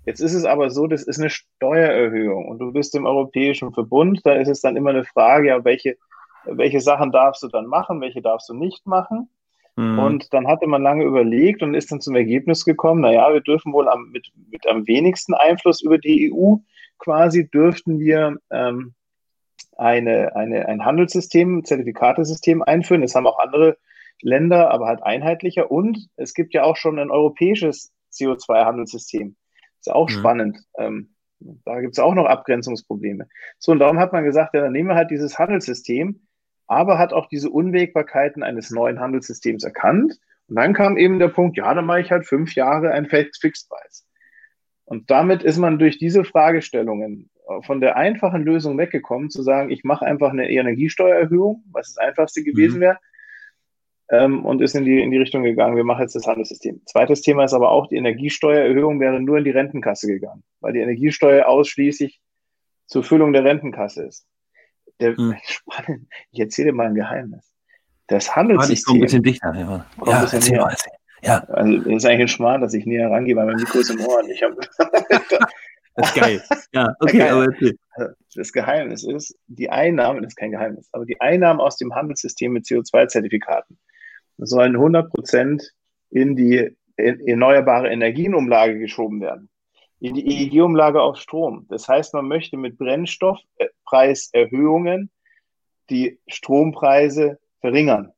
[0.06, 4.22] Jetzt ist es aber so, das ist eine Steuererhöhung und du bist im Europäischen Verbund,
[4.24, 5.98] da ist es dann immer eine Frage, ja, welche,
[6.46, 9.30] welche Sachen darfst du dann machen, welche darfst du nicht machen.
[9.76, 10.00] Mhm.
[10.00, 13.74] Und dann hatte man lange überlegt und ist dann zum Ergebnis gekommen, naja, wir dürfen
[13.74, 16.56] wohl am, mit, mit am wenigsten Einfluss über die EU
[17.02, 18.94] quasi dürften wir ähm,
[19.78, 23.02] eine, eine, ein Handelssystem, Zertifikatesystem einführen.
[23.02, 23.78] Das haben auch andere
[24.22, 25.72] Länder, aber halt einheitlicher.
[25.72, 29.36] Und es gibt ja auch schon ein europäisches CO2-Handelssystem.
[29.80, 30.14] Ist auch mhm.
[30.14, 30.60] spannend.
[30.78, 31.16] Ähm,
[31.66, 33.28] da gibt es auch noch Abgrenzungsprobleme.
[33.58, 36.22] So, und darum hat man gesagt, ja, dann nehmen wir halt dieses Handelssystem,
[36.68, 41.58] aber hat auch diese Unwägbarkeiten eines neuen Handelssystems erkannt Und dann kam eben der Punkt,
[41.58, 44.08] ja, dann mache ich halt fünf Jahre einen Fixpreis.
[44.86, 47.30] Und damit ist man durch diese Fragestellungen
[47.64, 52.44] von der einfachen Lösung weggekommen, zu sagen, ich mache einfach eine Energiesteuererhöhung, was das einfachste
[52.44, 52.82] gewesen mhm.
[52.82, 52.98] wäre,
[54.12, 56.82] ähm, und ist in die, in die Richtung gegangen, wir machen jetzt das Handelssystem.
[56.86, 60.80] Zweites Thema ist aber auch, die Energiesteuererhöhung wäre nur in die Rentenkasse gegangen, weil die
[60.80, 62.20] Energiesteuer ausschließlich
[62.88, 64.28] zur Füllung der Rentenkasse ist.
[65.00, 65.36] Der, mhm.
[65.44, 67.56] Spannend, ich erzähle dir mal ein Geheimnis.
[68.08, 68.96] Das Handelssystem.
[68.96, 69.54] ein bisschen dichter.
[69.56, 70.76] Ja, ja erzähl mal.
[71.24, 71.44] Ja.
[71.46, 74.02] Also, das ist eigentlich ein Schmarrn, dass ich näher rangehe, weil mein Mikro ist im
[74.02, 74.22] Ohr.
[74.28, 74.52] Ich hab
[75.96, 76.44] das ist geil.
[76.74, 77.78] Ja, okay, aber erzähl.
[78.36, 82.52] Das Geheimnis ist, die Einnahmen, das ist kein Geheimnis, aber die Einnahmen aus dem Handelssystem
[82.52, 83.78] mit CO2-Zertifikaten
[84.48, 85.72] sollen 100 Prozent
[86.10, 89.48] in die erneuerbare Energienumlage geschoben werden.
[90.00, 91.68] In die EEG-Umlage auf Strom.
[91.70, 95.10] Das heißt, man möchte mit Brennstoffpreiserhöhungen
[95.90, 98.12] die Strompreise verringern.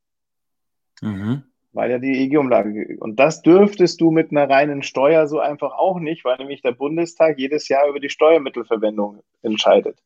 [1.02, 1.44] Mhm.
[1.74, 2.98] Weil ja die EEG-Umlage.
[3.00, 6.72] Und das dürftest du mit einer reinen Steuer so einfach auch nicht, weil nämlich der
[6.72, 9.98] Bundestag jedes Jahr über die Steuermittelverwendung entscheidet.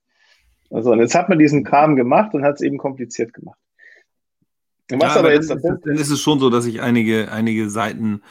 [0.71, 3.57] Also, und jetzt hat man diesen Kram gemacht und hat es eben kompliziert gemacht.
[4.91, 8.21] Ja, aber, jetzt dann, ist, dann ist es schon so, dass ich einige, einige Seiten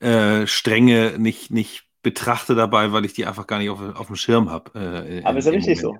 [0.00, 4.16] äh, Stränge nicht, nicht betrachte dabei, weil ich die einfach gar nicht auf, auf dem
[4.16, 4.70] Schirm habe.
[4.78, 5.96] Äh, aber ist ja richtig so.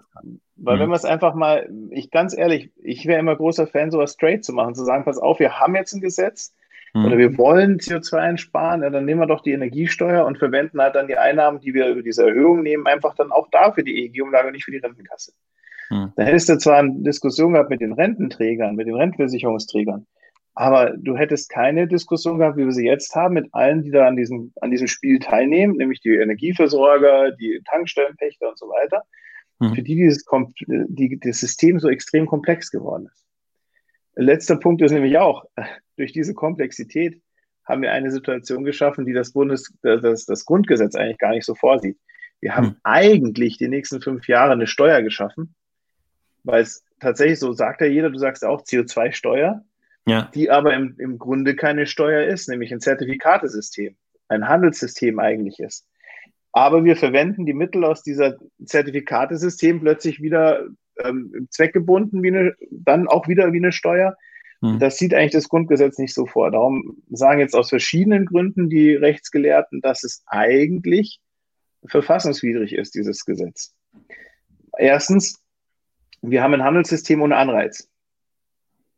[0.56, 0.80] Weil mhm.
[0.80, 4.44] wenn wir es einfach mal, ich ganz ehrlich, ich wäre immer großer Fan, sowas straight
[4.44, 6.54] zu machen, zu sagen, pass auf, wir haben jetzt ein Gesetz
[6.92, 7.06] mhm.
[7.06, 10.94] oder wir wollen CO2 einsparen, ja, dann nehmen wir doch die Energiesteuer und verwenden halt
[10.94, 14.04] dann die Einnahmen, die wir über diese Erhöhung nehmen, einfach dann auch da für die
[14.04, 15.32] EEG-Umlage, nicht für die Rentenkasse.
[15.90, 16.12] Mhm.
[16.16, 20.06] Da hättest du zwar eine Diskussion gehabt mit den Rententrägern, mit den Rentenversicherungsträgern,
[20.54, 24.06] aber du hättest keine Diskussion gehabt, wie wir sie jetzt haben, mit allen, die da
[24.06, 29.02] an diesem, an diesem Spiel teilnehmen, nämlich die Energieversorger, die Tankstellenpächter und so weiter,
[29.58, 29.74] mhm.
[29.74, 30.24] für die dieses
[30.68, 33.26] die, das System so extrem komplex geworden ist.
[34.16, 35.44] Letzter Punkt ist nämlich auch,
[35.96, 37.20] durch diese Komplexität
[37.64, 41.54] haben wir eine Situation geschaffen, die das Bundes, das, das Grundgesetz eigentlich gar nicht so
[41.54, 41.98] vorsieht.
[42.40, 42.76] Wir haben mhm.
[42.84, 45.54] eigentlich die nächsten fünf Jahre eine Steuer geschaffen,
[46.44, 49.64] weil es tatsächlich so sagt ja jeder, du sagst auch CO2-Steuer
[50.06, 50.30] ja.
[50.34, 53.96] die aber im, im Grunde keine Steuer ist, nämlich ein Zertifikatesystem,
[54.28, 55.86] ein Handelssystem eigentlich ist.
[56.52, 60.66] Aber wir verwenden die Mittel aus dieser Zertifikatesystem plötzlich wieder
[61.02, 64.16] ähm, zweckgebunden, wie eine, dann auch wieder wie eine Steuer.
[64.60, 64.78] Hm.
[64.78, 66.50] Das sieht eigentlich das Grundgesetz nicht so vor.
[66.50, 71.20] Darum sagen jetzt aus verschiedenen Gründen die Rechtsgelehrten, dass es eigentlich
[71.86, 73.74] verfassungswidrig ist, dieses Gesetz.
[74.78, 75.43] Erstens,
[76.30, 77.88] wir haben ein Handelssystem ohne Anreiz.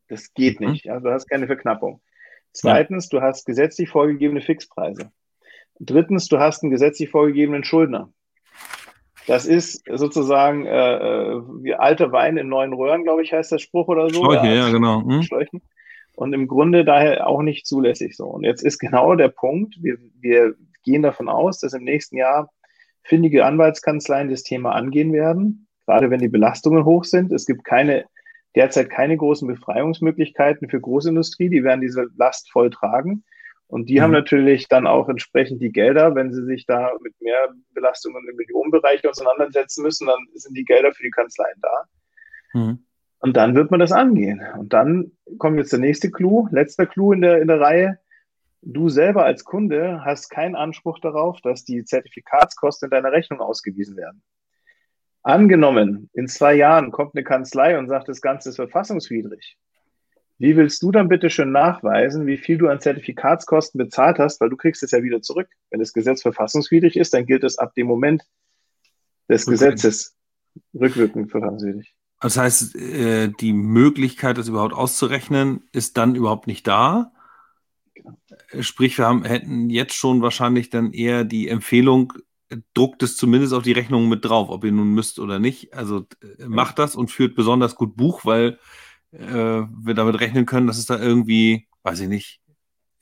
[0.09, 0.71] Das geht mhm.
[0.71, 0.91] nicht.
[0.91, 2.01] Also du hast keine Verknappung.
[2.53, 5.11] Zweitens, du hast gesetzlich vorgegebene Fixpreise.
[5.79, 8.11] Drittens, du hast einen gesetzlich vorgegebenen Schuldner.
[9.27, 13.59] Das ist sozusagen äh, äh, wie alter Wein in neuen Röhren, glaube ich, heißt der
[13.59, 14.25] Spruch oder so.
[14.25, 15.03] Schläuche, ja, genau.
[15.03, 15.23] Hm?
[15.23, 15.63] Schläuchen.
[16.15, 18.27] Und im Grunde daher auch nicht zulässig so.
[18.27, 22.51] Und jetzt ist genau der Punkt, wir, wir gehen davon aus, dass im nächsten Jahr
[23.03, 27.33] findige Anwaltskanzleien das Thema angehen werden, gerade wenn die Belastungen hoch sind.
[27.33, 28.05] Es gibt keine
[28.57, 31.51] derzeit keine großen Befreiungsmöglichkeiten für Großindustrie.
[31.51, 33.23] Die werden diese Last voll tragen.
[33.69, 34.03] Und die mhm.
[34.03, 38.37] haben natürlich dann auch entsprechend die Gelder, wenn sie sich da mit mehr Belastungen im
[38.37, 41.85] Millionenbereich auseinandersetzen müssen, dann sind die Gelder für die Kanzleien da.
[42.55, 42.79] Mhm.
[43.19, 44.41] Und dann wird man das angehen.
[44.59, 47.99] Und dann kommt jetzt der nächste Clou, letzter Clou in der, in der Reihe.
[48.63, 53.97] Du selber als Kunde hast keinen Anspruch darauf, dass die Zertifikatskosten in deiner Rechnung ausgewiesen
[53.97, 54.23] werden.
[55.27, 59.57] Angenommen, in zwei Jahren kommt eine Kanzlei und sagt, das Ganze ist verfassungswidrig.
[60.39, 64.51] Wie willst du dann bitte schön nachweisen, wie viel du an Zertifikatskosten bezahlt hast, weil
[64.51, 65.49] du kriegst es ja wieder zurück.
[65.73, 68.23] Wenn das Gesetz verfassungswidrig ist, dann gilt es ab dem Moment
[69.29, 70.15] des Gesetzes
[70.73, 71.93] rückwirkend verfassungswidrig.
[72.21, 77.11] Das heißt, äh, die Möglichkeit, das überhaupt auszurechnen, ist dann überhaupt nicht da.
[77.95, 78.17] Genau.
[78.61, 82.13] Sprich, wir haben, hätten jetzt schon wahrscheinlich dann eher die Empfehlung,
[82.75, 85.75] druckt es zumindest auf die Rechnung mit drauf, ob ihr nun müsst oder nicht.
[85.75, 88.59] Also äh, macht das und führt besonders gut Buch, weil
[89.13, 92.41] äh, wir damit rechnen können, dass es da irgendwie, weiß ich nicht,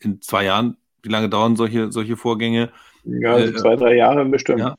[0.01, 2.73] in zwei Jahren, wie lange dauern solche, solche Vorgänge?
[3.05, 4.61] Ja, also äh, zwei, drei Jahre bestimmt.
[4.61, 4.77] Ja,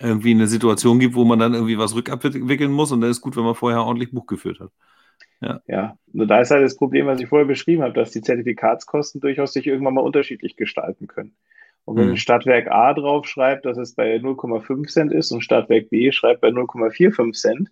[0.00, 3.36] irgendwie eine Situation gibt, wo man dann irgendwie was rückabwickeln muss und dann ist gut,
[3.36, 4.70] wenn man vorher ordentlich Buch geführt hat.
[5.40, 5.60] Ja.
[5.66, 9.20] ja, nur da ist halt das Problem, was ich vorher beschrieben habe, dass die Zertifikatskosten
[9.20, 11.34] durchaus sich irgendwann mal unterschiedlich gestalten können.
[11.84, 12.16] Und wenn hm.
[12.16, 16.48] Stadtwerk A drauf schreibt, dass es bei 0,5 Cent ist und Stadtwerk B schreibt bei
[16.48, 17.70] 0,45 Cent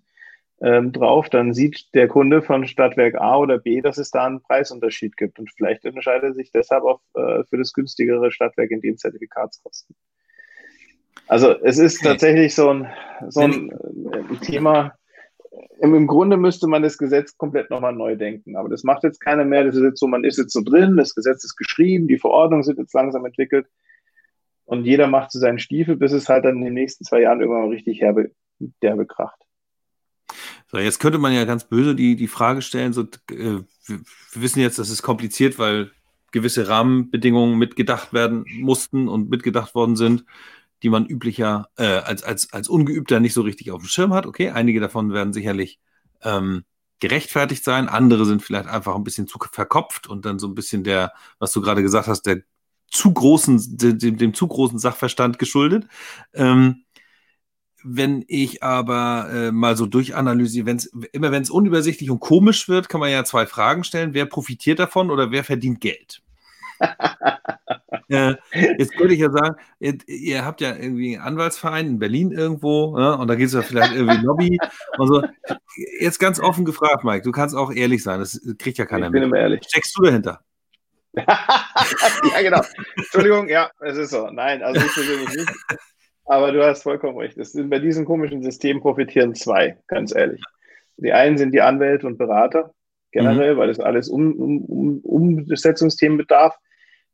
[0.60, 4.42] ähm, drauf, dann sieht der Kunde von Stadtwerk A oder B, dass es da einen
[4.42, 5.38] Preisunterschied gibt.
[5.38, 9.94] Und vielleicht entscheidet er sich deshalb auch äh, für das günstigere Stadtwerk in den Zertifikatskosten.
[11.28, 12.88] Also es ist tatsächlich so ein,
[13.28, 14.94] so ein, ein Thema,
[15.80, 18.56] im Grunde müsste man das Gesetz komplett nochmal neu denken.
[18.56, 19.64] Aber das macht jetzt keiner mehr.
[19.64, 22.64] Das ist jetzt so, man ist jetzt so drin, das Gesetz ist geschrieben, die Verordnungen
[22.64, 23.66] sind jetzt langsam entwickelt.
[24.70, 27.40] Und jeder macht so seinen Stiefel, bis es halt dann in den nächsten zwei Jahren
[27.40, 28.30] irgendwann mal richtig herbe,
[28.82, 29.40] derbe kracht.
[30.68, 34.00] So, jetzt könnte man ja ganz böse die, die Frage stellen, so, äh, wir,
[34.34, 35.90] wissen jetzt, das ist kompliziert, weil
[36.30, 40.24] gewisse Rahmenbedingungen mitgedacht werden mussten und mitgedacht worden sind
[40.82, 44.26] die man üblicher äh, als, als, als Ungeübter nicht so richtig auf dem Schirm hat.
[44.26, 45.78] Okay, einige davon werden sicherlich
[46.22, 46.64] ähm,
[47.00, 50.84] gerechtfertigt sein, andere sind vielleicht einfach ein bisschen zu verkopft und dann so ein bisschen
[50.84, 52.42] der, was du gerade gesagt hast, der
[52.90, 55.86] zu großen, dem, dem zu großen Sachverstand geschuldet.
[56.34, 56.84] Ähm,
[57.82, 62.88] wenn ich aber äh, mal so durchanalysiere, wenn's, immer wenn es unübersichtlich und komisch wird,
[62.88, 64.12] kann man ja zwei Fragen stellen.
[64.12, 66.20] Wer profitiert davon oder wer verdient Geld?
[68.08, 68.34] äh,
[68.78, 72.98] jetzt könnte ich ja sagen, ihr, ihr, habt ja irgendwie einen Anwaltsverein in Berlin irgendwo
[72.98, 73.16] ne?
[73.18, 74.58] und da geht es ja vielleicht irgendwie Lobby
[74.96, 75.22] und so.
[76.00, 79.12] Jetzt ganz offen gefragt, Mike, du kannst auch ehrlich sein, das kriegt ja keiner ich
[79.12, 79.28] bin mit.
[79.28, 79.60] Immer ehrlich.
[79.66, 80.40] Steckst du dahinter?
[81.16, 82.62] ja, genau.
[82.96, 84.28] Entschuldigung, ja, es ist so.
[84.30, 85.52] Nein, also ich persönlich nicht.
[86.24, 87.36] Aber du hast vollkommen recht.
[87.68, 90.40] Bei diesem komischen System profitieren zwei, ganz ehrlich.
[90.96, 92.72] Die einen sind die Anwälte und Berater,
[93.10, 93.58] generell, mhm.
[93.58, 96.56] weil das alles um, um, um, Umsetzungsthemen bedarf.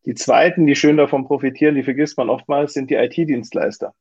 [0.05, 3.95] Die zweiten, die schön davon profitieren, die vergisst man oftmals, sind die IT-Dienstleister,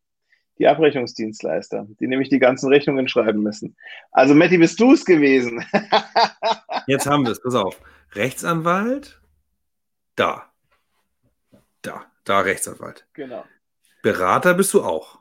[0.59, 3.75] die Abrechnungsdienstleister, die nämlich die ganzen Rechnungen schreiben müssen.
[4.11, 5.63] Also, Matti, bist du es gewesen?
[6.87, 7.79] Jetzt haben wir es, pass auf.
[8.13, 9.21] Rechtsanwalt,
[10.15, 10.51] da.
[11.81, 13.05] Da, da Rechtsanwalt.
[13.13, 13.45] Genau.
[14.01, 15.19] Berater bist du auch.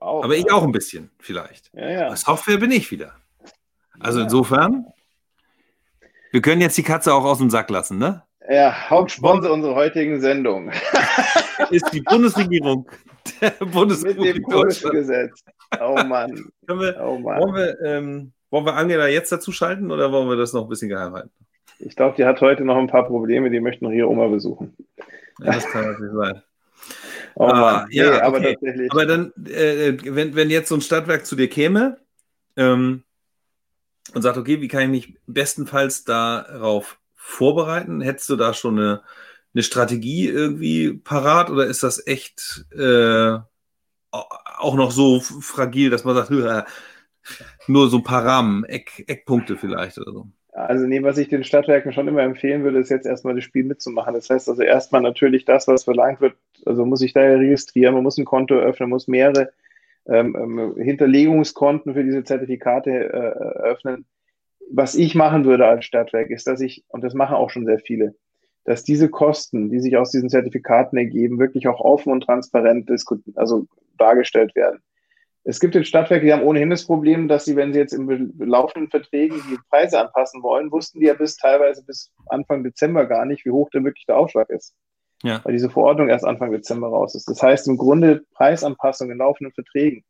[0.00, 1.70] auch Aber ich auch ein bisschen, vielleicht.
[1.74, 2.16] Ja, ja.
[2.16, 3.14] Software bin ich wieder.
[4.00, 4.86] Also insofern,
[6.30, 8.22] wir können jetzt die Katze auch aus dem Sack lassen, ne?
[8.48, 10.70] Ja, Hauptsponsor unserer heutigen Sendung
[11.70, 12.88] ist die Bundesregierung
[13.40, 15.32] der Bundesrepublik Deutschland.
[15.80, 16.50] Oh Mann.
[16.66, 17.40] wir, oh Mann.
[17.40, 20.68] Wollen, wir, ähm, wollen wir Angela jetzt dazu schalten oder wollen wir das noch ein
[20.68, 21.30] bisschen geheim halten?
[21.78, 24.76] Ich glaube, die hat heute noch ein paar Probleme, die möchten noch ihre Oma besuchen.
[25.40, 26.42] Ja, das kann natürlich sein.
[27.34, 28.88] Oh ah, ja, nee, aber, okay.
[28.90, 31.98] aber dann, äh, wenn, wenn jetzt so ein Stadtwerk zu dir käme
[32.56, 33.04] ähm,
[34.12, 38.00] und sagt, okay, wie kann ich mich bestenfalls darauf vorbereiten?
[38.00, 39.02] Hättest du da schon eine,
[39.54, 43.38] eine Strategie irgendwie parat oder ist das echt äh,
[44.10, 46.30] auch noch so fragil, dass man sagt,
[47.68, 50.28] nur so ein paar Rahmen, Eck, Eckpunkte vielleicht oder so?
[50.58, 53.64] Also nee, was ich den Stadtwerken schon immer empfehlen würde, ist jetzt erstmal das Spiel
[53.64, 54.14] mitzumachen.
[54.14, 56.34] Das heißt also erstmal natürlich das, was verlangt wird,
[56.66, 59.50] also muss ich da ja registrieren, man muss ein Konto öffnen, muss mehrere
[60.06, 64.06] ähm, ähm Hinterlegungskonten für diese Zertifikate äh, öffnen
[64.70, 67.78] was ich machen würde als Stadtwerk, ist, dass ich, und das machen auch schon sehr
[67.78, 68.14] viele,
[68.64, 72.90] dass diese Kosten, die sich aus diesen Zertifikaten ergeben, wirklich auch offen und transparent
[73.34, 73.66] also
[73.96, 74.80] dargestellt werden.
[75.48, 78.34] Es gibt den Stadtwerke, die haben ohnehin das Problem, dass sie, wenn sie jetzt im
[78.38, 83.24] laufenden Verträgen die Preise anpassen wollen, wussten die ja bis teilweise bis Anfang Dezember gar
[83.24, 84.74] nicht, wie hoch denn wirklich der Aufschlag ist.
[85.22, 85.40] Ja.
[85.44, 87.30] Weil diese Verordnung erst Anfang Dezember raus ist.
[87.30, 90.04] Das heißt, im Grunde Preisanpassungen in laufenden Verträgen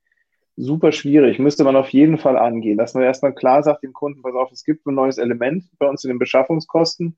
[0.57, 4.23] super schwierig, müsste man auf jeden Fall angehen, dass man erstmal klar sagt dem Kunden,
[4.23, 7.17] pass auf, es gibt ein neues Element bei uns in den Beschaffungskosten,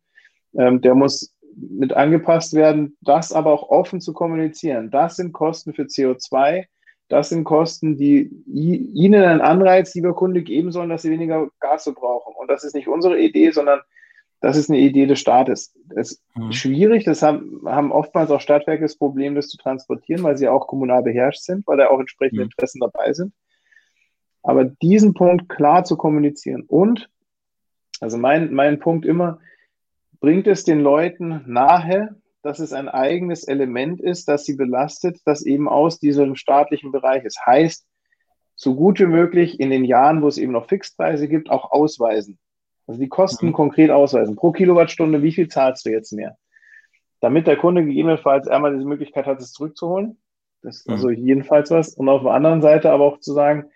[0.58, 4.90] ähm, der muss mit angepasst werden, das aber auch offen zu kommunizieren.
[4.90, 6.66] Das sind Kosten für CO2,
[7.10, 11.84] das sind Kosten, die Ihnen einen Anreiz, lieber Kunde, geben sollen, dass Sie weniger Gas
[11.84, 12.34] so brauchen.
[12.36, 13.80] Und das ist nicht unsere Idee, sondern
[14.40, 15.74] das ist eine Idee des Staates.
[15.88, 16.52] Das ist mhm.
[16.52, 20.68] schwierig, das haben, haben oftmals auch Stadtwerke das Problem, das zu transportieren, weil sie auch
[20.68, 22.50] kommunal beherrscht sind, weil da auch entsprechende mhm.
[22.50, 23.34] Interessen dabei sind.
[24.44, 27.10] Aber diesen Punkt klar zu kommunizieren und,
[28.00, 29.40] also mein, mein Punkt immer,
[30.20, 35.44] bringt es den Leuten nahe, dass es ein eigenes Element ist, das sie belastet, das
[35.44, 37.44] eben aus diesem staatlichen Bereich ist.
[37.44, 37.86] Heißt,
[38.56, 42.38] so gut wie möglich in den Jahren, wo es eben noch Fixpreise gibt, auch ausweisen.
[42.86, 43.52] Also die Kosten mhm.
[43.52, 44.36] konkret ausweisen.
[44.36, 46.36] Pro Kilowattstunde, wie viel zahlst du jetzt mehr?
[47.20, 50.18] Damit der Kunde gegebenenfalls einmal diese Möglichkeit hat, es zurückzuholen.
[50.62, 50.94] Das ist mhm.
[50.94, 51.94] also jedenfalls was.
[51.94, 53.70] Und auf der anderen Seite aber auch zu sagen,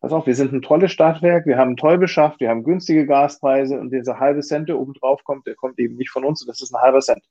[0.00, 3.78] pass auf, wir sind ein tolles Stadtwerk, wir haben toll beschafft, wir haben günstige Gaspreise
[3.78, 6.60] und dieser halbe Cent, der oben drauf kommt, der kommt eben nicht von uns, das
[6.60, 7.22] ist ein halber Cent.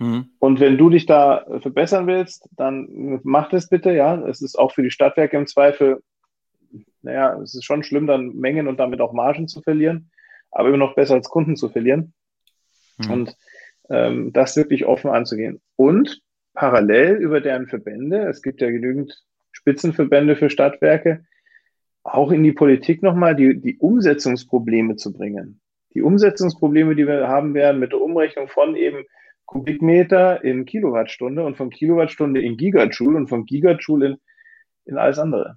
[0.00, 0.30] Mhm.
[0.40, 4.20] Und wenn du dich da verbessern willst, dann mach das bitte, ja.
[4.26, 6.02] Es ist auch für die Stadtwerke im Zweifel,
[7.02, 10.10] naja, es ist schon schlimm, dann Mengen und damit auch Margen zu verlieren
[10.50, 12.12] aber immer noch besser als Kunden zu verlieren.
[12.98, 13.10] Mhm.
[13.10, 13.36] Und
[13.88, 15.60] ähm, das wirklich offen anzugehen.
[15.76, 16.22] Und
[16.54, 21.24] parallel über deren Verbände, es gibt ja genügend Spitzenverbände für Stadtwerke,
[22.02, 25.60] auch in die Politik nochmal die, die Umsetzungsprobleme zu bringen.
[25.94, 29.04] Die Umsetzungsprobleme, die wir haben werden mit der Umrechnung von eben
[29.50, 34.16] Kubikmeter in Kilowattstunde und von Kilowattstunde in Gigajoule und von Gigajoule in,
[34.84, 35.56] in alles andere.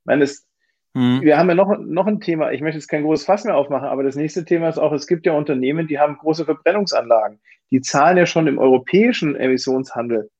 [0.00, 0.48] Ich meine, es,
[0.94, 1.22] hm.
[1.22, 2.50] Wir haben ja noch, noch ein Thema.
[2.50, 5.06] Ich möchte jetzt kein großes Fass mehr aufmachen, aber das nächste Thema ist auch, es
[5.06, 7.38] gibt ja Unternehmen, die haben große Verbrennungsanlagen.
[7.70, 10.30] Die zahlen ja schon im europäischen Emissionshandel.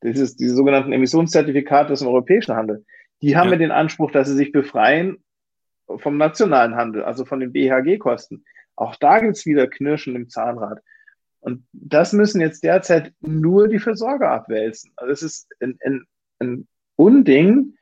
[0.00, 2.86] Das ist diese sogenannten Emissionszertifikate des europäischen Handel.
[3.20, 3.52] Die haben ja.
[3.52, 5.22] ja den Anspruch, dass sie sich befreien
[5.96, 8.44] vom nationalen Handel, also von den BHG-Kosten.
[8.76, 10.80] Auch da gibt es wieder Knirschen im Zahnrad.
[11.40, 14.92] Und das müssen jetzt derzeit nur die Versorger abwälzen.
[14.96, 16.04] Also es ist ein, ein,
[16.38, 17.74] ein Unding,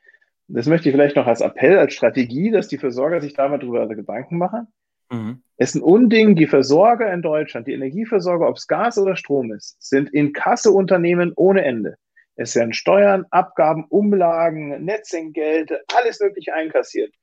[0.47, 3.59] das möchte ich vielleicht noch als Appell, als Strategie, dass die Versorger sich da mal
[3.59, 4.67] drüber Gedanken machen.
[5.11, 5.43] Mhm.
[5.57, 9.51] Es ist ein Unding, die Versorger in Deutschland, die Energieversorger, ob es Gas oder Strom
[9.51, 11.97] ist, sind in Kasseunternehmen ohne Ende.
[12.35, 17.13] Es werden Steuern, Abgaben, Umlagen, Netzentgelte, alles mögliche einkassiert.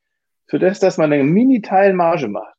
[0.47, 2.56] Für das, dass man einen Mini-Teil Marge macht.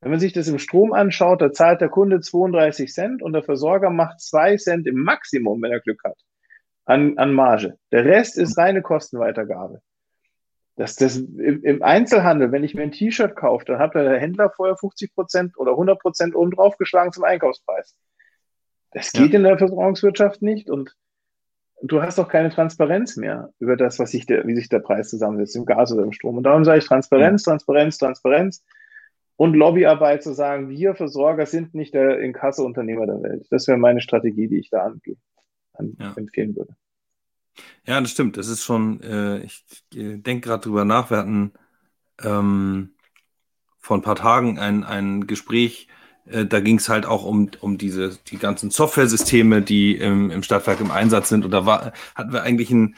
[0.00, 3.42] Wenn man sich das im Strom anschaut, da zahlt der Kunde 32 Cent und der
[3.42, 6.18] Versorger macht 2 Cent im Maximum, wenn er Glück hat,
[6.86, 7.76] an, an Marge.
[7.92, 9.82] Der Rest ist reine Kostenweitergabe.
[10.76, 14.76] Das, das, im, Einzelhandel, wenn ich mir ein T-Shirt kaufe, dann hat der Händler vorher
[14.76, 17.94] 50 Prozent oder 100 Prozent oben drauf geschlagen zum Einkaufspreis.
[18.92, 19.36] Das geht ja.
[19.36, 20.96] in der Versorgungswirtschaft nicht und
[21.82, 25.10] du hast auch keine Transparenz mehr über das, was sich der, wie sich der Preis
[25.10, 26.38] zusammensetzt, im Gas oder im Strom.
[26.38, 28.64] Und darum sage ich Transparenz, Transparenz, Transparenz
[29.40, 33.46] und Lobbyarbeit zu sagen, wir Versorger sind nicht der Inkasso-Unternehmer der Welt.
[33.48, 35.16] Das wäre meine Strategie, die ich da angehe,
[35.72, 36.12] an, ja.
[36.14, 36.76] empfehlen würde.
[37.86, 38.36] Ja, das stimmt.
[38.36, 41.10] Das ist schon, äh, ich äh, denke gerade drüber nach.
[41.10, 41.54] Wir hatten
[42.22, 42.90] ähm,
[43.78, 45.88] vor ein paar Tagen ein, ein Gespräch,
[46.26, 50.42] äh, da ging es halt auch um, um diese, die ganzen Software-Systeme, die im, im
[50.42, 51.46] Stadtwerk im Einsatz sind.
[51.46, 52.94] Und da war, hatten wir eigentlich einen,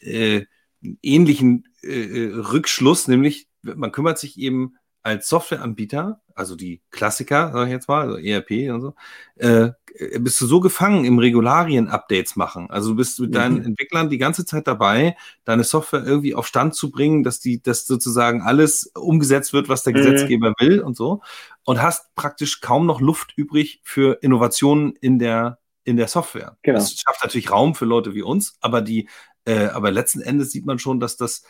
[0.00, 0.44] äh,
[0.84, 4.74] einen ähnlichen äh, Rückschluss, nämlich man kümmert sich eben
[5.06, 8.94] als Softwareanbieter, also die Klassiker, sage ich jetzt mal, also ERP und so,
[9.36, 9.70] äh,
[10.18, 12.68] bist du so gefangen im Regularien-Updates machen.
[12.70, 13.66] Also du bist mit deinen mhm.
[13.66, 17.86] Entwicklern die ganze Zeit dabei, deine Software irgendwie auf Stand zu bringen, dass die, dass
[17.86, 19.98] sozusagen alles umgesetzt wird, was der mhm.
[19.98, 21.22] Gesetzgeber will und so.
[21.64, 26.56] Und hast praktisch kaum noch Luft übrig für Innovationen in der, in der Software.
[26.62, 26.78] Genau.
[26.78, 29.08] Das schafft natürlich Raum für Leute wie uns, aber die,
[29.44, 31.44] äh, aber letzten Endes sieht man schon, dass das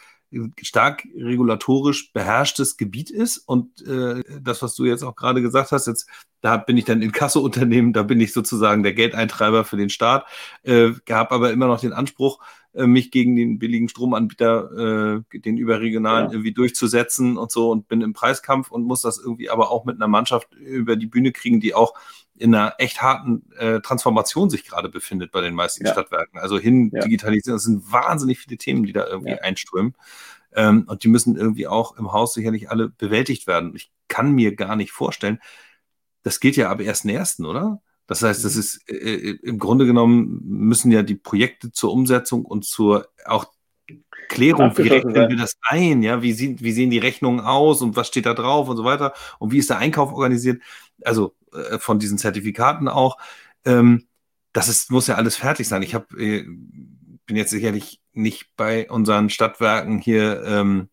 [0.61, 3.39] stark regulatorisch beherrschtes Gebiet ist.
[3.39, 6.09] Und äh, das, was du jetzt auch gerade gesagt hast, jetzt
[6.47, 10.27] da bin ich dann in Kasseunternehmen, da bin ich sozusagen der Geldeintreiber für den Staat,
[10.63, 12.39] äh, habe aber immer noch den Anspruch,
[12.73, 16.33] äh, mich gegen den billigen Stromanbieter, äh, den überregionalen ja.
[16.33, 19.97] irgendwie durchzusetzen und so und bin im Preiskampf und muss das irgendwie aber auch mit
[19.97, 21.95] einer Mannschaft über die Bühne kriegen, die auch
[22.39, 25.93] in einer echt harten äh, Transformation sich gerade befindet bei den meisten ja.
[25.93, 26.39] Stadtwerken.
[26.39, 27.01] Also hin ja.
[27.01, 29.39] digitalisieren, das sind wahnsinnig viele Themen, die da irgendwie ja.
[29.39, 29.95] einströmen.
[30.55, 33.75] Ähm, und die müssen irgendwie auch im Haus sicherlich alle bewältigt werden.
[33.75, 35.41] Ich kann mir gar nicht vorstellen,
[36.23, 37.81] das gilt ja ab 1.1., oder?
[38.07, 38.61] Das heißt, das mhm.
[38.61, 43.47] ist äh, äh, im Grunde genommen müssen ja die Projekte zur Umsetzung und zur auch
[44.29, 47.95] Klärung, wie rechnen wir das ein, ja, wie, sieht, wie sehen die Rechnungen aus und
[47.95, 50.61] was steht da drauf und so weiter und wie ist der Einkauf organisiert,
[51.05, 53.19] also äh, von diesen Zertifikaten auch.
[53.65, 54.07] Ähm,
[54.53, 55.83] das ist, muss ja alles fertig sein.
[55.83, 56.43] Ich hab, äh,
[57.27, 60.89] bin jetzt sicherlich nicht bei unseren Stadtwerken hier ähm,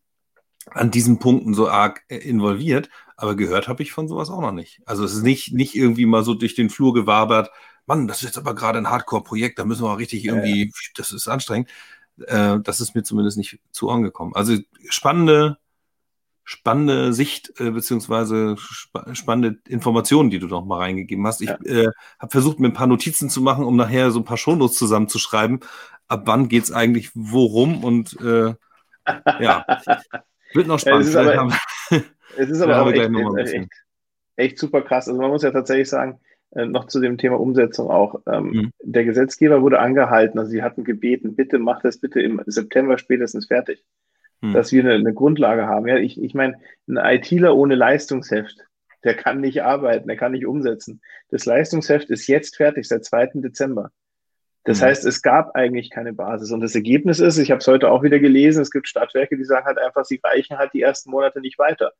[0.72, 4.52] an diesen Punkten so arg äh, involviert, aber gehört habe ich von sowas auch noch
[4.52, 4.82] nicht.
[4.86, 7.52] Also es ist nicht, nicht irgendwie mal so durch den Flur gewabert,
[7.86, 10.72] Mann, das ist jetzt aber gerade ein Hardcore-Projekt, da müssen wir richtig irgendwie, ja.
[10.96, 11.70] das ist anstrengend.
[12.28, 14.34] Äh, das ist mir zumindest nicht zu Ohren gekommen.
[14.36, 14.58] Also
[14.90, 15.58] spannende,
[16.44, 21.42] spannende Sicht äh, beziehungsweise spa spannende Informationen, die du noch mal reingegeben hast.
[21.42, 21.58] Ich ja.
[21.66, 24.78] äh, habe versucht, mir ein paar Notizen zu machen, um nachher so ein paar Shownotes
[24.78, 25.62] zusammenzuschreiben.
[26.08, 28.54] Ab wann geht es eigentlich worum und äh,
[29.40, 29.66] ja,
[30.54, 31.06] wird noch spannend.
[32.36, 33.70] Es ist aber, es ist aber auch echt, echt,
[34.38, 35.08] echt, super krass.
[35.08, 36.20] Also man muss ja tatsächlich sagen,
[36.56, 38.22] äh, noch zu dem Thema Umsetzung auch.
[38.28, 38.72] Ähm, mhm.
[38.82, 43.48] Der Gesetzgeber wurde angehalten, also sie hatten gebeten, bitte macht das bitte im September spätestens
[43.48, 43.84] fertig,
[44.44, 44.54] mhm.
[44.54, 45.88] dass wir eine, eine, Grundlage haben.
[45.88, 48.58] Ja, ich, ich meine, ein ITler ohne Leistungsheft,
[49.04, 51.02] der kann nicht arbeiten, der kann nicht umsetzen.
[51.30, 53.32] Das Leistungsheft ist jetzt fertig, seit 2.
[53.36, 53.92] Dezember.
[54.66, 54.86] Das mhm.
[54.86, 56.52] heißt, es gab eigentlich keine Basis.
[56.52, 59.46] Und das Ergebnis ist, ich habe es heute auch wieder gelesen, es gibt Stadtwerke, die
[59.46, 61.94] sagen halt einfach, sie reichen halt die ersten Monate nicht weiter.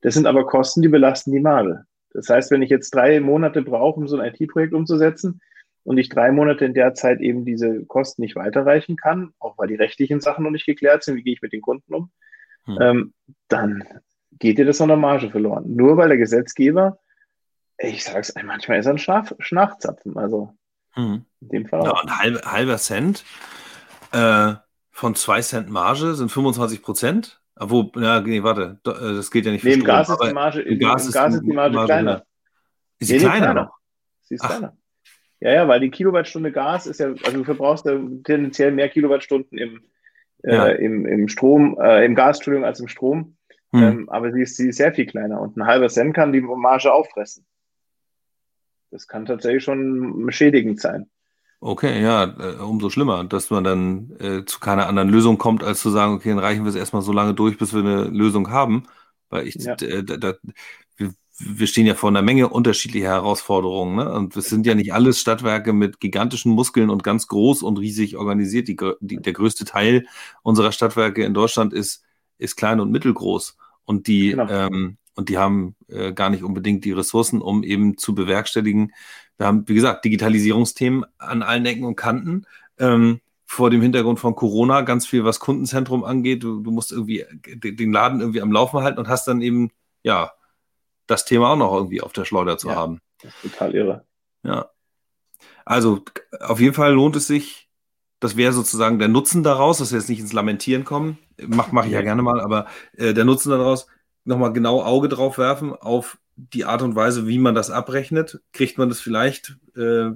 [0.00, 1.84] Das sind aber Kosten, die belasten die Marge.
[2.12, 5.40] Das heißt, wenn ich jetzt drei Monate brauche, um so ein IT-Projekt umzusetzen
[5.84, 9.68] und ich drei Monate in der Zeit eben diese Kosten nicht weiterreichen kann, auch weil
[9.68, 12.10] die rechtlichen Sachen noch nicht geklärt sind, wie gehe ich mit den Kunden um,
[12.64, 12.78] hm.
[12.80, 13.14] ähm,
[13.48, 13.84] dann
[14.38, 15.64] geht dir das noch eine Marge verloren.
[15.74, 16.98] Nur weil der Gesetzgeber,
[17.78, 20.16] ich sage es manchmal ist er ein Schnach, Schnachzapfen.
[20.16, 20.54] Also
[20.92, 21.24] hm.
[21.40, 21.84] in dem Fall.
[21.84, 23.24] Ja, ein halber, halber Cent
[24.12, 24.54] äh,
[24.90, 27.40] von zwei Cent Marge sind 25 Prozent.
[27.62, 30.32] Wo, ja, nee, warte, äh, das geht ja nicht nee, im Strom, Gas ist die
[30.32, 32.24] Marge, im Gas, im Gas ist, die Marge, Marge kleiner.
[32.98, 33.74] Ist sie nee, kleiner, kleiner noch?
[34.22, 34.48] Sie ist Ach.
[34.48, 34.76] kleiner.
[35.40, 39.56] Ja, ja, weil die Kilowattstunde Gas ist ja, also du verbrauchst ja tendenziell mehr Kilowattstunden
[39.58, 39.80] im,
[40.42, 40.66] äh, ja.
[40.68, 43.36] äh, im, im Strom, äh, im Gas, Entschuldigung, als im Strom.
[43.72, 43.82] Hm.
[43.82, 46.40] Ähm, aber sie ist, sie ist sehr viel kleiner und ein halber Cent kann die
[46.40, 47.46] Marge auffressen.
[48.90, 51.08] Das kann tatsächlich schon schädigend sein.
[51.60, 55.80] Okay, ja, äh, umso schlimmer, dass man dann äh, zu keiner anderen Lösung kommt, als
[55.80, 58.50] zu sagen, okay, dann reichen wir es erstmal so lange durch, bis wir eine Lösung
[58.50, 58.84] haben.
[59.28, 59.74] Weil ich, ja.
[59.74, 60.34] äh, da, da,
[61.40, 63.96] wir, stehen ja vor einer Menge unterschiedlicher Herausforderungen.
[63.96, 64.12] Ne?
[64.12, 68.16] Und es sind ja nicht alles Stadtwerke mit gigantischen Muskeln und ganz groß und riesig
[68.16, 68.68] organisiert.
[68.68, 70.06] Die, die, der größte Teil
[70.42, 72.04] unserer Stadtwerke in Deutschland ist,
[72.38, 73.56] ist klein und mittelgroß.
[73.84, 74.48] Und die, genau.
[74.48, 78.92] ähm, und die haben äh, gar nicht unbedingt die Ressourcen, um eben zu bewerkstelligen,
[79.40, 82.44] wir haben, wie gesagt, Digitalisierungsthemen an allen Ecken und Kanten.
[82.78, 86.42] Ähm, vor dem Hintergrund von Corona ganz viel, was Kundenzentrum angeht.
[86.44, 87.24] Du, du musst irgendwie
[87.56, 89.70] den Laden irgendwie am Laufen halten und hast dann eben,
[90.02, 90.30] ja,
[91.10, 93.00] das Thema auch noch irgendwie auf der Schleuder zu ja, haben.
[93.22, 94.04] Das ist total irre.
[94.42, 94.70] Ja.
[95.64, 96.02] Also
[96.40, 97.68] auf jeden Fall lohnt es sich,
[98.20, 101.18] das wäre sozusagen der Nutzen daraus, dass wir jetzt nicht ins Lamentieren kommen.
[101.46, 103.86] Mache mach ich ja gerne mal, aber äh, der Nutzen daraus,
[104.24, 108.78] nochmal genau Auge drauf werfen auf die Art und Weise, wie man das abrechnet, kriegt
[108.78, 110.10] man das vielleicht äh,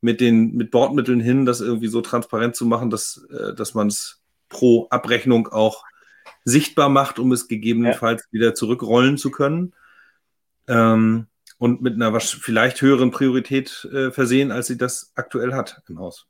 [0.00, 3.88] mit den mit Bordmitteln hin, das irgendwie so transparent zu machen, dass, äh, dass man
[3.88, 5.84] es pro Abrechnung auch
[6.44, 8.32] sichtbar macht, um es gegebenenfalls ja.
[8.32, 9.72] wieder zurückrollen zu können.
[10.68, 11.26] Ähm,
[11.58, 16.26] und mit einer vielleicht höheren Priorität äh, versehen, als sie das aktuell hat im Haus.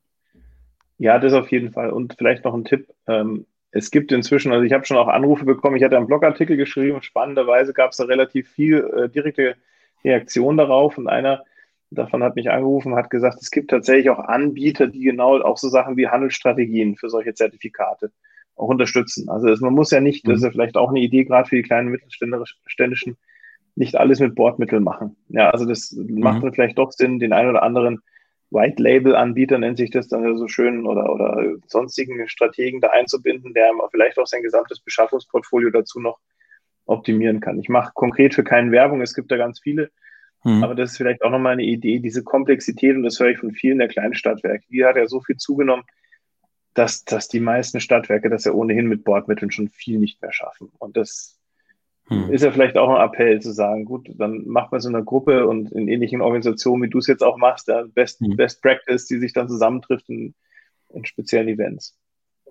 [0.99, 1.91] Ja, das auf jeden Fall.
[1.91, 2.89] Und vielleicht noch ein Tipp.
[3.07, 6.57] Ähm, es gibt inzwischen, also ich habe schon auch Anrufe bekommen, ich hatte einen Blogartikel
[6.57, 9.57] geschrieben, spannenderweise gab es da relativ viel äh, direkte
[10.05, 11.45] Reaktion darauf und einer
[11.91, 15.59] davon hat mich angerufen und hat gesagt, es gibt tatsächlich auch Anbieter, die genau auch
[15.59, 18.13] so Sachen wie Handelsstrategien für solche Zertifikate
[18.57, 19.29] auch unterstützen.
[19.29, 20.53] Also man muss ja nicht, das ist ja mhm.
[20.53, 23.17] vielleicht auch eine Idee gerade für die kleinen mittelständischen,
[23.77, 25.17] nicht alles mit Bordmitteln machen.
[25.29, 26.21] Ja, also das mhm.
[26.21, 28.01] macht dann vielleicht doch Sinn, den einen oder anderen
[28.51, 32.89] White Label Anbieter nennt sich das dann ja so schön oder, oder sonstigen Strategen da
[32.89, 36.19] einzubinden, der vielleicht auch sein gesamtes Beschaffungsportfolio dazu noch
[36.87, 37.59] optimieren kann.
[37.59, 39.91] Ich mache konkret für keine Werbung, es gibt da ganz viele,
[40.45, 40.63] mhm.
[40.63, 43.53] aber das ist vielleicht auch nochmal eine Idee, diese Komplexität, und das höre ich von
[43.53, 45.85] vielen der kleinen Stadtwerke, die hat ja so viel zugenommen,
[46.73, 50.71] dass, dass die meisten Stadtwerke das ja ohnehin mit Bordmitteln schon viel nicht mehr schaffen.
[50.79, 51.41] Und das
[52.09, 52.31] hm.
[52.31, 55.47] Ist ja vielleicht auch ein Appell zu sagen, gut, dann macht man so eine Gruppe
[55.47, 58.37] und in ähnlichen Organisationen, wie du es jetzt auch machst, ja, Best, hm.
[58.37, 60.35] Best Practice, die sich dann zusammentrifft in,
[60.91, 61.99] in speziellen Events.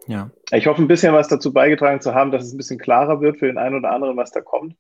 [0.08, 0.30] Ja.
[0.52, 3.38] Ich hoffe, ein bisschen was dazu beigetragen zu haben, dass es ein bisschen klarer wird
[3.38, 4.76] für den einen oder anderen, was da kommt.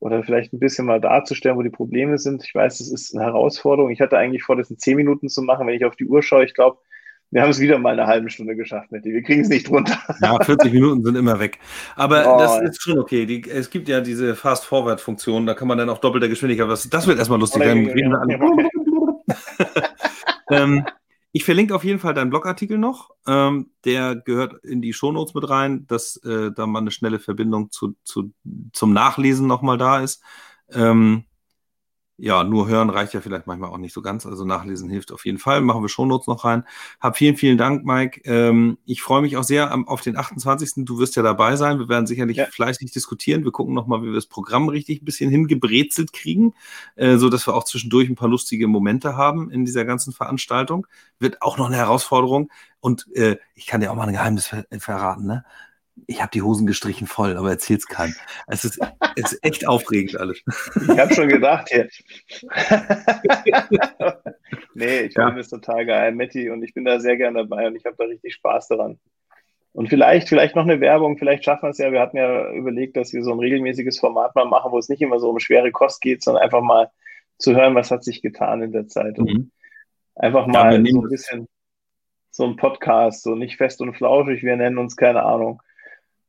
[0.00, 2.42] Oder vielleicht ein bisschen mal darzustellen, wo die Probleme sind.
[2.44, 3.92] Ich weiß, es ist eine Herausforderung.
[3.92, 5.66] Ich hatte eigentlich vor, das in zehn Minuten zu machen.
[5.66, 6.78] Wenn ich auf die Uhr schaue, ich glaube,
[7.32, 9.10] wir haben es wieder mal eine halbe Stunde geschafft, Matti.
[9.10, 9.98] Wir kriegen es nicht runter.
[10.20, 11.58] Ja, 40 Minuten sind immer weg.
[11.96, 12.38] Aber oh.
[12.38, 13.24] das ist schon okay.
[13.24, 16.68] Die, es gibt ja diese Fast-Forward-Funktion, da kann man dann auch doppelter Geschwindigkeit.
[16.68, 17.62] Was, das wird erstmal lustig.
[17.62, 18.38] Alle.
[20.50, 20.84] ähm,
[21.32, 23.08] ich verlinke auf jeden Fall deinen Blogartikel noch.
[23.26, 27.70] Ähm, der gehört in die Shownotes mit rein, dass äh, da mal eine schnelle Verbindung
[27.70, 28.34] zu, zu,
[28.74, 30.22] zum Nachlesen nochmal da ist.
[30.70, 31.24] Ähm,
[32.24, 34.26] ja, nur hören reicht ja vielleicht manchmal auch nicht so ganz.
[34.26, 35.60] Also nachlesen hilft auf jeden Fall.
[35.60, 36.62] Machen wir Shownotes noch rein.
[37.00, 38.20] Hab vielen, vielen Dank, Mike.
[38.26, 40.84] Ähm, ich freue mich auch sehr am, auf den 28.
[40.84, 41.80] Du wirst ja dabei sein.
[41.80, 42.46] Wir werden sicherlich ja.
[42.46, 43.42] fleißig diskutieren.
[43.42, 46.54] Wir gucken nochmal, wie wir das Programm richtig ein bisschen hingebrezelt kriegen,
[46.94, 50.86] äh, so dass wir auch zwischendurch ein paar lustige Momente haben in dieser ganzen Veranstaltung.
[51.18, 52.52] Wird auch noch eine Herausforderung.
[52.78, 55.44] Und äh, ich kann dir auch mal ein Geheimnis ver verraten, ne?
[56.06, 58.14] Ich habe die Hosen gestrichen voll, aber erzähl's keinem.
[58.46, 58.80] Es ist,
[59.16, 60.42] es ist echt aufregend alles.
[60.74, 61.88] Ich habe schon gedacht hier.
[64.74, 65.26] nee, ich ja.
[65.26, 67.96] finde es total geil, Matti, und ich bin da sehr gern dabei und ich habe
[67.98, 68.98] da richtig Spaß daran.
[69.74, 71.92] Und vielleicht, vielleicht noch eine Werbung, vielleicht schaffen wir es ja.
[71.92, 75.00] Wir hatten ja überlegt, dass wir so ein regelmäßiges Format mal machen, wo es nicht
[75.00, 76.90] immer so um schwere Kost geht, sondern einfach mal
[77.38, 79.18] zu hören, was hat sich getan in der Zeit.
[79.18, 79.50] Und mhm.
[80.14, 81.48] einfach mal ja, so ein bisschen
[82.30, 85.62] so ein Podcast, so nicht fest und flauschig, wir nennen uns keine Ahnung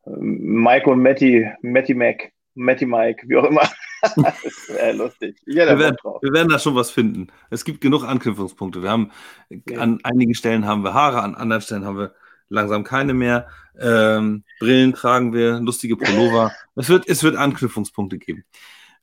[0.06, 3.68] Mike und Matty, Matty Mac, Matty Mike, wie auch immer.
[4.18, 5.38] das ist äh, lustig.
[5.46, 7.28] wir, werden, wir werden da schon was finden.
[7.50, 8.84] Es gibt genug Anknüpfungspunkte.
[8.84, 9.12] Wir haben
[9.50, 9.80] ja.
[9.80, 12.14] an einigen Stellen haben wir Haare, an anderen Stellen haben wir
[12.50, 13.48] langsam keine mehr.
[13.80, 16.52] Ähm, Brillen tragen wir, lustige Pullover.
[16.76, 18.44] es, wird, es wird Anknüpfungspunkte geben.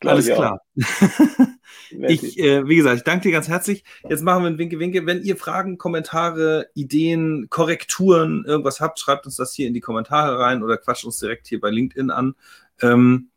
[0.05, 0.62] Alles klar.
[1.90, 3.84] ich, äh, wie gesagt, ich danke dir ganz herzlich.
[4.09, 5.05] Jetzt machen wir ein Winke-Winke.
[5.07, 10.38] Wenn ihr Fragen, Kommentare, Ideen, Korrekturen, irgendwas habt, schreibt uns das hier in die Kommentare
[10.38, 12.34] rein oder quatscht uns direkt hier bei LinkedIn an.
[12.80, 13.28] Ähm,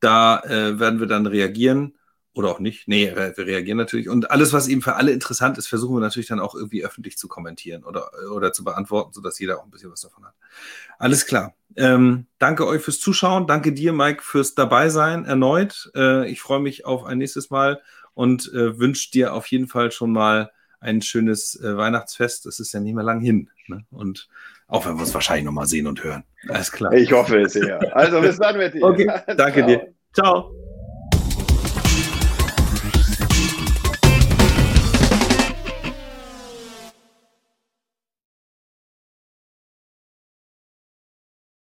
[0.00, 1.94] da äh, werden wir dann reagieren.
[2.32, 2.86] Oder auch nicht.
[2.86, 4.08] Nee, wir reagieren natürlich.
[4.08, 7.18] Und alles, was eben für alle interessant ist, versuchen wir natürlich dann auch irgendwie öffentlich
[7.18, 10.34] zu kommentieren oder, oder zu beantworten, sodass jeder auch ein bisschen was davon hat.
[10.98, 11.54] Alles klar.
[11.76, 13.48] Ähm, danke euch fürs Zuschauen.
[13.48, 15.90] Danke dir, Mike, fürs Dabeisein erneut.
[15.96, 17.80] Äh, ich freue mich auf ein nächstes Mal
[18.14, 22.46] und äh, wünsche dir auf jeden Fall schon mal ein schönes äh, Weihnachtsfest.
[22.46, 23.50] Es ist ja nicht mehr lang hin.
[23.66, 23.84] Ne?
[23.90, 24.28] Und
[24.66, 26.24] auch wenn wir uns wahrscheinlich nochmal sehen und hören.
[26.48, 26.92] Alles klar.
[26.92, 27.78] Ich hoffe es, ja.
[27.78, 28.82] Also bis dann, Matti.
[28.82, 29.06] Okay,
[29.36, 29.66] danke Ciao.
[29.66, 29.94] dir.
[30.12, 30.69] Ciao.